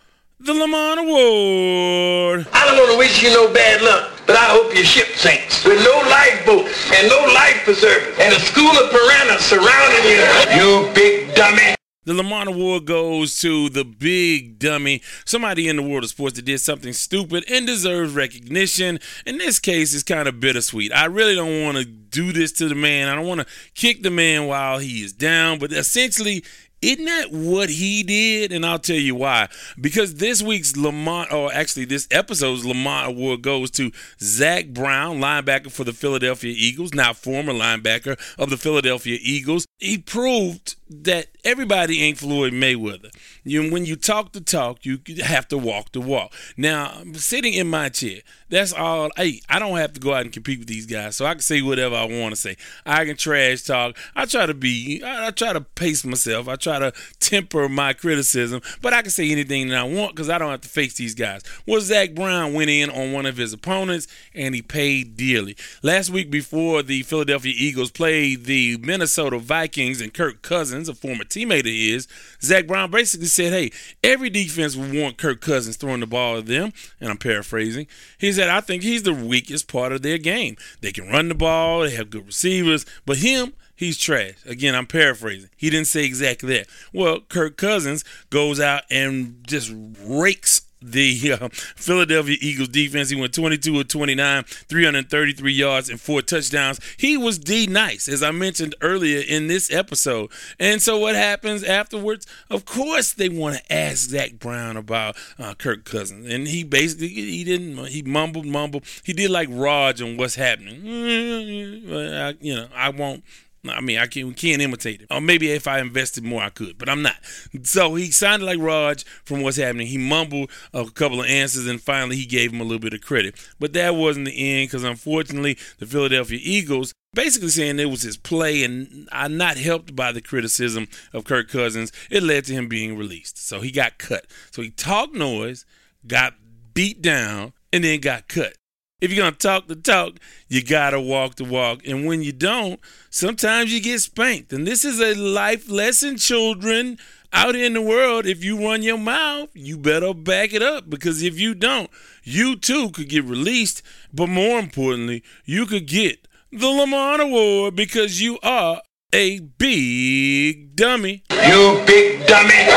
[0.45, 2.49] the Lamont Award.
[2.53, 5.65] I don't want to wish you no bad luck, but I hope your ship sinks
[5.65, 10.19] with no lifeboat and no life preserver and a school of piranhas surrounding you.
[10.59, 11.77] You big dummy.
[12.05, 16.45] The Lamont Award goes to the big dummy, somebody in the world of sports that
[16.45, 18.99] did something stupid and deserves recognition.
[19.25, 20.93] In this case, it's kind of bittersweet.
[20.93, 23.09] I really don't want to do this to the man.
[23.09, 26.43] I don't want to kick the man while he is down, but essentially,
[26.83, 28.53] isn't that what he did?
[28.53, 29.49] And I'll tell you why.
[29.81, 35.71] Because this week's Lamont, or actually this episode's Lamont Award goes to Zach Brown, linebacker
[35.71, 39.65] for the Philadelphia Eagles, now former linebacker of the Philadelphia Eagles.
[39.79, 43.11] He proved that everybody ain't Floyd Mayweather.
[43.45, 46.33] You, when you talk the talk, you have to walk the walk.
[46.57, 48.21] Now, I'm sitting in my chair.
[48.53, 49.09] That's all.
[49.17, 51.41] Hey, I don't have to go out and compete with these guys, so I can
[51.41, 52.59] say whatever I want to say.
[52.85, 53.97] I can trash talk.
[54.15, 55.03] I try to be.
[55.03, 56.49] I, I try to pace myself.
[56.49, 60.29] I try to temper my criticism, but I can say anything that I want because
[60.29, 61.41] I don't have to face these guys.
[61.67, 65.57] Well, Zach Brown went in on one of his opponents and he paid dearly.
[65.83, 71.25] Last week, before the Philadelphia Eagles played the Minnesota Vikings and Kirk Cousins, a former
[71.25, 72.07] teammate of his,
[72.43, 73.73] Zach Brown basically said, "Hey,
[74.05, 77.87] every defense would want Kirk Cousins throwing the ball at them," and I'm paraphrasing.
[78.19, 80.57] He said, "I think he's the weakest part of their game.
[80.81, 84.35] They can run the ball, they have good receivers, but him." He's trash.
[84.47, 85.51] Again, I'm paraphrasing.
[85.57, 86.69] He didn't say exactly that.
[86.93, 93.11] Well, Kirk Cousins goes out and just rakes the uh, Philadelphia Eagles defense.
[93.11, 96.81] He went 22 of 29, 333 yards, and four touchdowns.
[96.97, 100.31] He was D nice, as I mentioned earlier in this episode.
[100.59, 102.27] And so, what happens afterwards?
[102.51, 107.09] Of course, they want to ask Zach Brown about uh, Kirk Cousins, and he basically
[107.09, 107.87] he didn't.
[107.87, 108.85] He mumbled, mumbled.
[109.05, 110.83] He did like Raj on what's happening.
[112.43, 113.25] You know, I won't
[113.69, 115.07] I mean, I can't, can't imitate him.
[115.11, 117.17] Or maybe if I invested more, I could, but I'm not.
[117.63, 119.87] So he sounded like Raj from what's happening.
[119.87, 123.01] He mumbled a couple of answers, and finally he gave him a little bit of
[123.03, 123.37] credit.
[123.61, 128.17] But that wasn't the end, because unfortunately, the Philadelphia Eagles basically saying it was his
[128.17, 131.93] play and not helped by the criticism of Kirk Cousins.
[132.11, 133.39] It led to him being released.
[133.47, 134.27] So he got cut.
[134.51, 135.67] So he talked noise,
[136.07, 136.35] got
[136.75, 138.55] beat down, and then got cut.
[139.03, 141.85] If you're going to talk the talk, you got to walk the walk.
[141.85, 142.79] And when you don't,
[143.11, 144.53] sometimes you get spanked.
[144.53, 146.99] And this is a life lesson, children.
[147.33, 151.21] Out in the world, if you run your mouth, you better back it up because
[151.21, 151.91] if you don't,
[152.23, 153.83] you too could get released.
[154.13, 158.83] But more importantly, you could get the Lamont Award because you are
[159.13, 161.25] a big dummy.
[161.31, 162.69] You big dummy.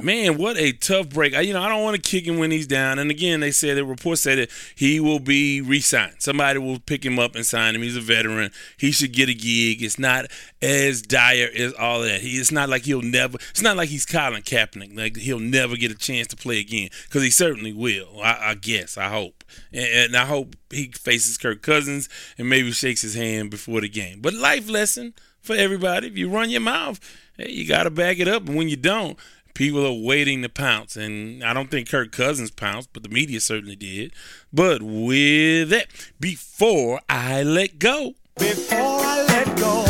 [0.00, 1.34] Man, what a tough break.
[1.34, 3.00] I, you know, I don't want to kick him when he's down.
[3.00, 6.16] And again, they said the report said that he will be re-signed.
[6.20, 7.82] Somebody will pick him up and sign him.
[7.82, 8.52] He's a veteran.
[8.76, 9.82] He should get a gig.
[9.82, 10.26] It's not
[10.62, 12.20] as dire as all that.
[12.20, 13.38] He, it's not like he'll never.
[13.50, 14.96] It's not like he's Colin Kaepernick.
[14.96, 18.20] Like he'll never get a chance to play again because he certainly will.
[18.22, 18.96] I, I guess.
[18.96, 19.42] I hope.
[19.72, 23.88] And, and I hope he faces Kirk Cousins and maybe shakes his hand before the
[23.88, 24.20] game.
[24.20, 27.00] But life lesson for everybody: if you run your mouth,
[27.36, 28.46] hey, you got to back it up.
[28.46, 29.18] And when you don't
[29.58, 30.94] people are waiting to pounce.
[30.94, 34.12] And I don't think Kirk Cousins pounced, but the media certainly did.
[34.52, 35.88] But with that,
[36.20, 38.97] before I let go, before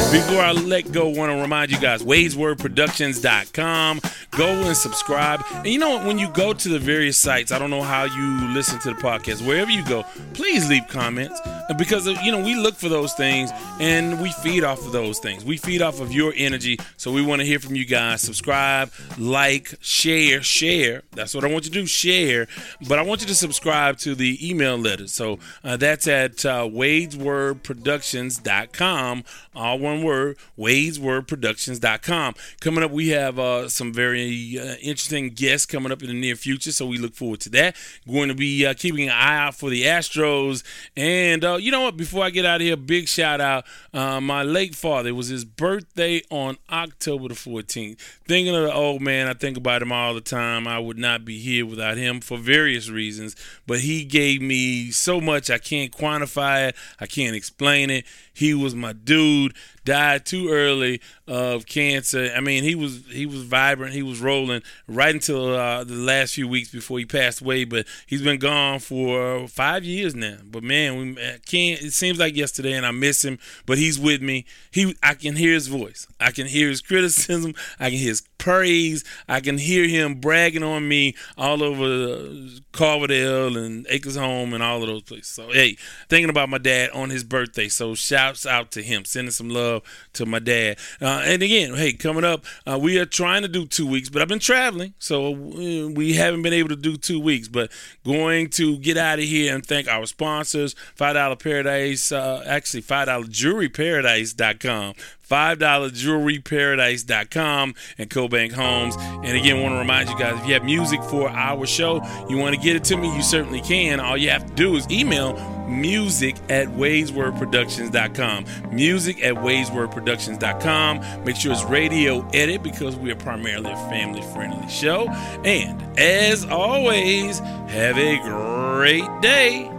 [0.09, 0.13] I let go.
[0.13, 4.01] Before I let go, want to remind you guys, WadesWordProductions.com.
[4.31, 5.43] Go and subscribe.
[5.53, 6.07] And you know what?
[6.07, 8.97] When you go to the various sites, I don't know how you listen to the
[8.97, 9.45] podcast.
[9.47, 10.05] Wherever you go,
[10.35, 11.41] please leave comments
[11.77, 13.51] because you know we look for those things
[13.81, 15.45] and we feed off of those things.
[15.45, 18.23] We feed off of your energy, so we want to hear from you guys.
[18.23, 21.03] Subscribe, like, share, share.
[21.13, 21.87] That's what I want you to do.
[21.87, 22.47] Share,
[22.87, 25.09] but I want you to subscribe to the email letter.
[25.09, 29.25] So uh, that's at uh, WadesWordProductions.com.
[29.55, 32.35] All one word, WadesWordProductions.com.
[32.61, 36.37] Coming up, we have uh, some very uh, interesting guests coming up in the near
[36.37, 37.77] future, so we look forward to that.
[38.07, 40.63] Going to be uh, keeping an eye out for the Astros
[40.97, 41.97] and uh, you know what?
[41.97, 43.65] Before I get out of here, big shout out.
[43.93, 45.11] Uh, my late father.
[45.11, 47.99] It was his birthday on October the 14th.
[48.27, 50.67] Thinking of the old man, I think about him all the time.
[50.67, 53.37] I would not be here without him for various reasons.
[53.67, 55.51] But he gave me so much.
[55.51, 56.77] I can't quantify it.
[57.01, 58.05] I can't explain it.
[58.39, 59.53] He was my dude.
[59.85, 62.31] Died too early of cancer.
[62.35, 63.93] I mean, he was he was vibrant.
[63.93, 67.65] He was rolling right until uh, the last few weeks before he passed away.
[67.65, 70.39] But he's been gone for five years now.
[70.45, 71.15] But man, we
[71.47, 71.83] can't.
[71.83, 73.39] It seems like yesterday, and I miss him.
[73.67, 74.47] But he's with me.
[74.71, 76.07] He, I can hear his voice.
[76.19, 77.55] I can hear his criticism.
[77.79, 79.05] I can hear his praise.
[79.29, 82.31] I can hear him bragging on me all over
[82.73, 85.29] Carverdale and Acres Home and all of those places.
[85.29, 85.77] So hey,
[86.09, 87.69] thinking about my dad on his birthday.
[87.69, 89.83] So shouts out to him, sending some love
[90.15, 90.79] to my dad.
[91.01, 94.23] Uh, and again, hey, coming up, uh, we are trying to do two weeks, but
[94.23, 97.49] I've been traveling, so uh, we haven't been able to do two weeks.
[97.49, 97.71] But
[98.05, 102.83] going to get out of here and thank our sponsors, Five Dollar Paradise, uh, actually
[102.83, 104.95] Five Dollar Jewelry Paradise.com.
[105.29, 108.97] $5jewelryparadise.com and CoBank Homes.
[108.97, 112.01] And again, want to remind you guys if you have music for our show,
[112.31, 114.01] you want to get it to me, you certainly can.
[114.01, 118.45] All you have to do is email music at wayswordproductions.com.
[118.75, 121.25] Music at wayswordproductions.com.
[121.25, 125.09] Make sure it's radio edit because we are primarily a family friendly show.
[125.45, 129.71] And as always, have a great day.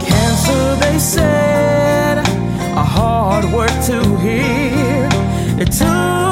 [0.00, 5.08] Cancer, they said, a hard word to hear.
[5.60, 6.29] It took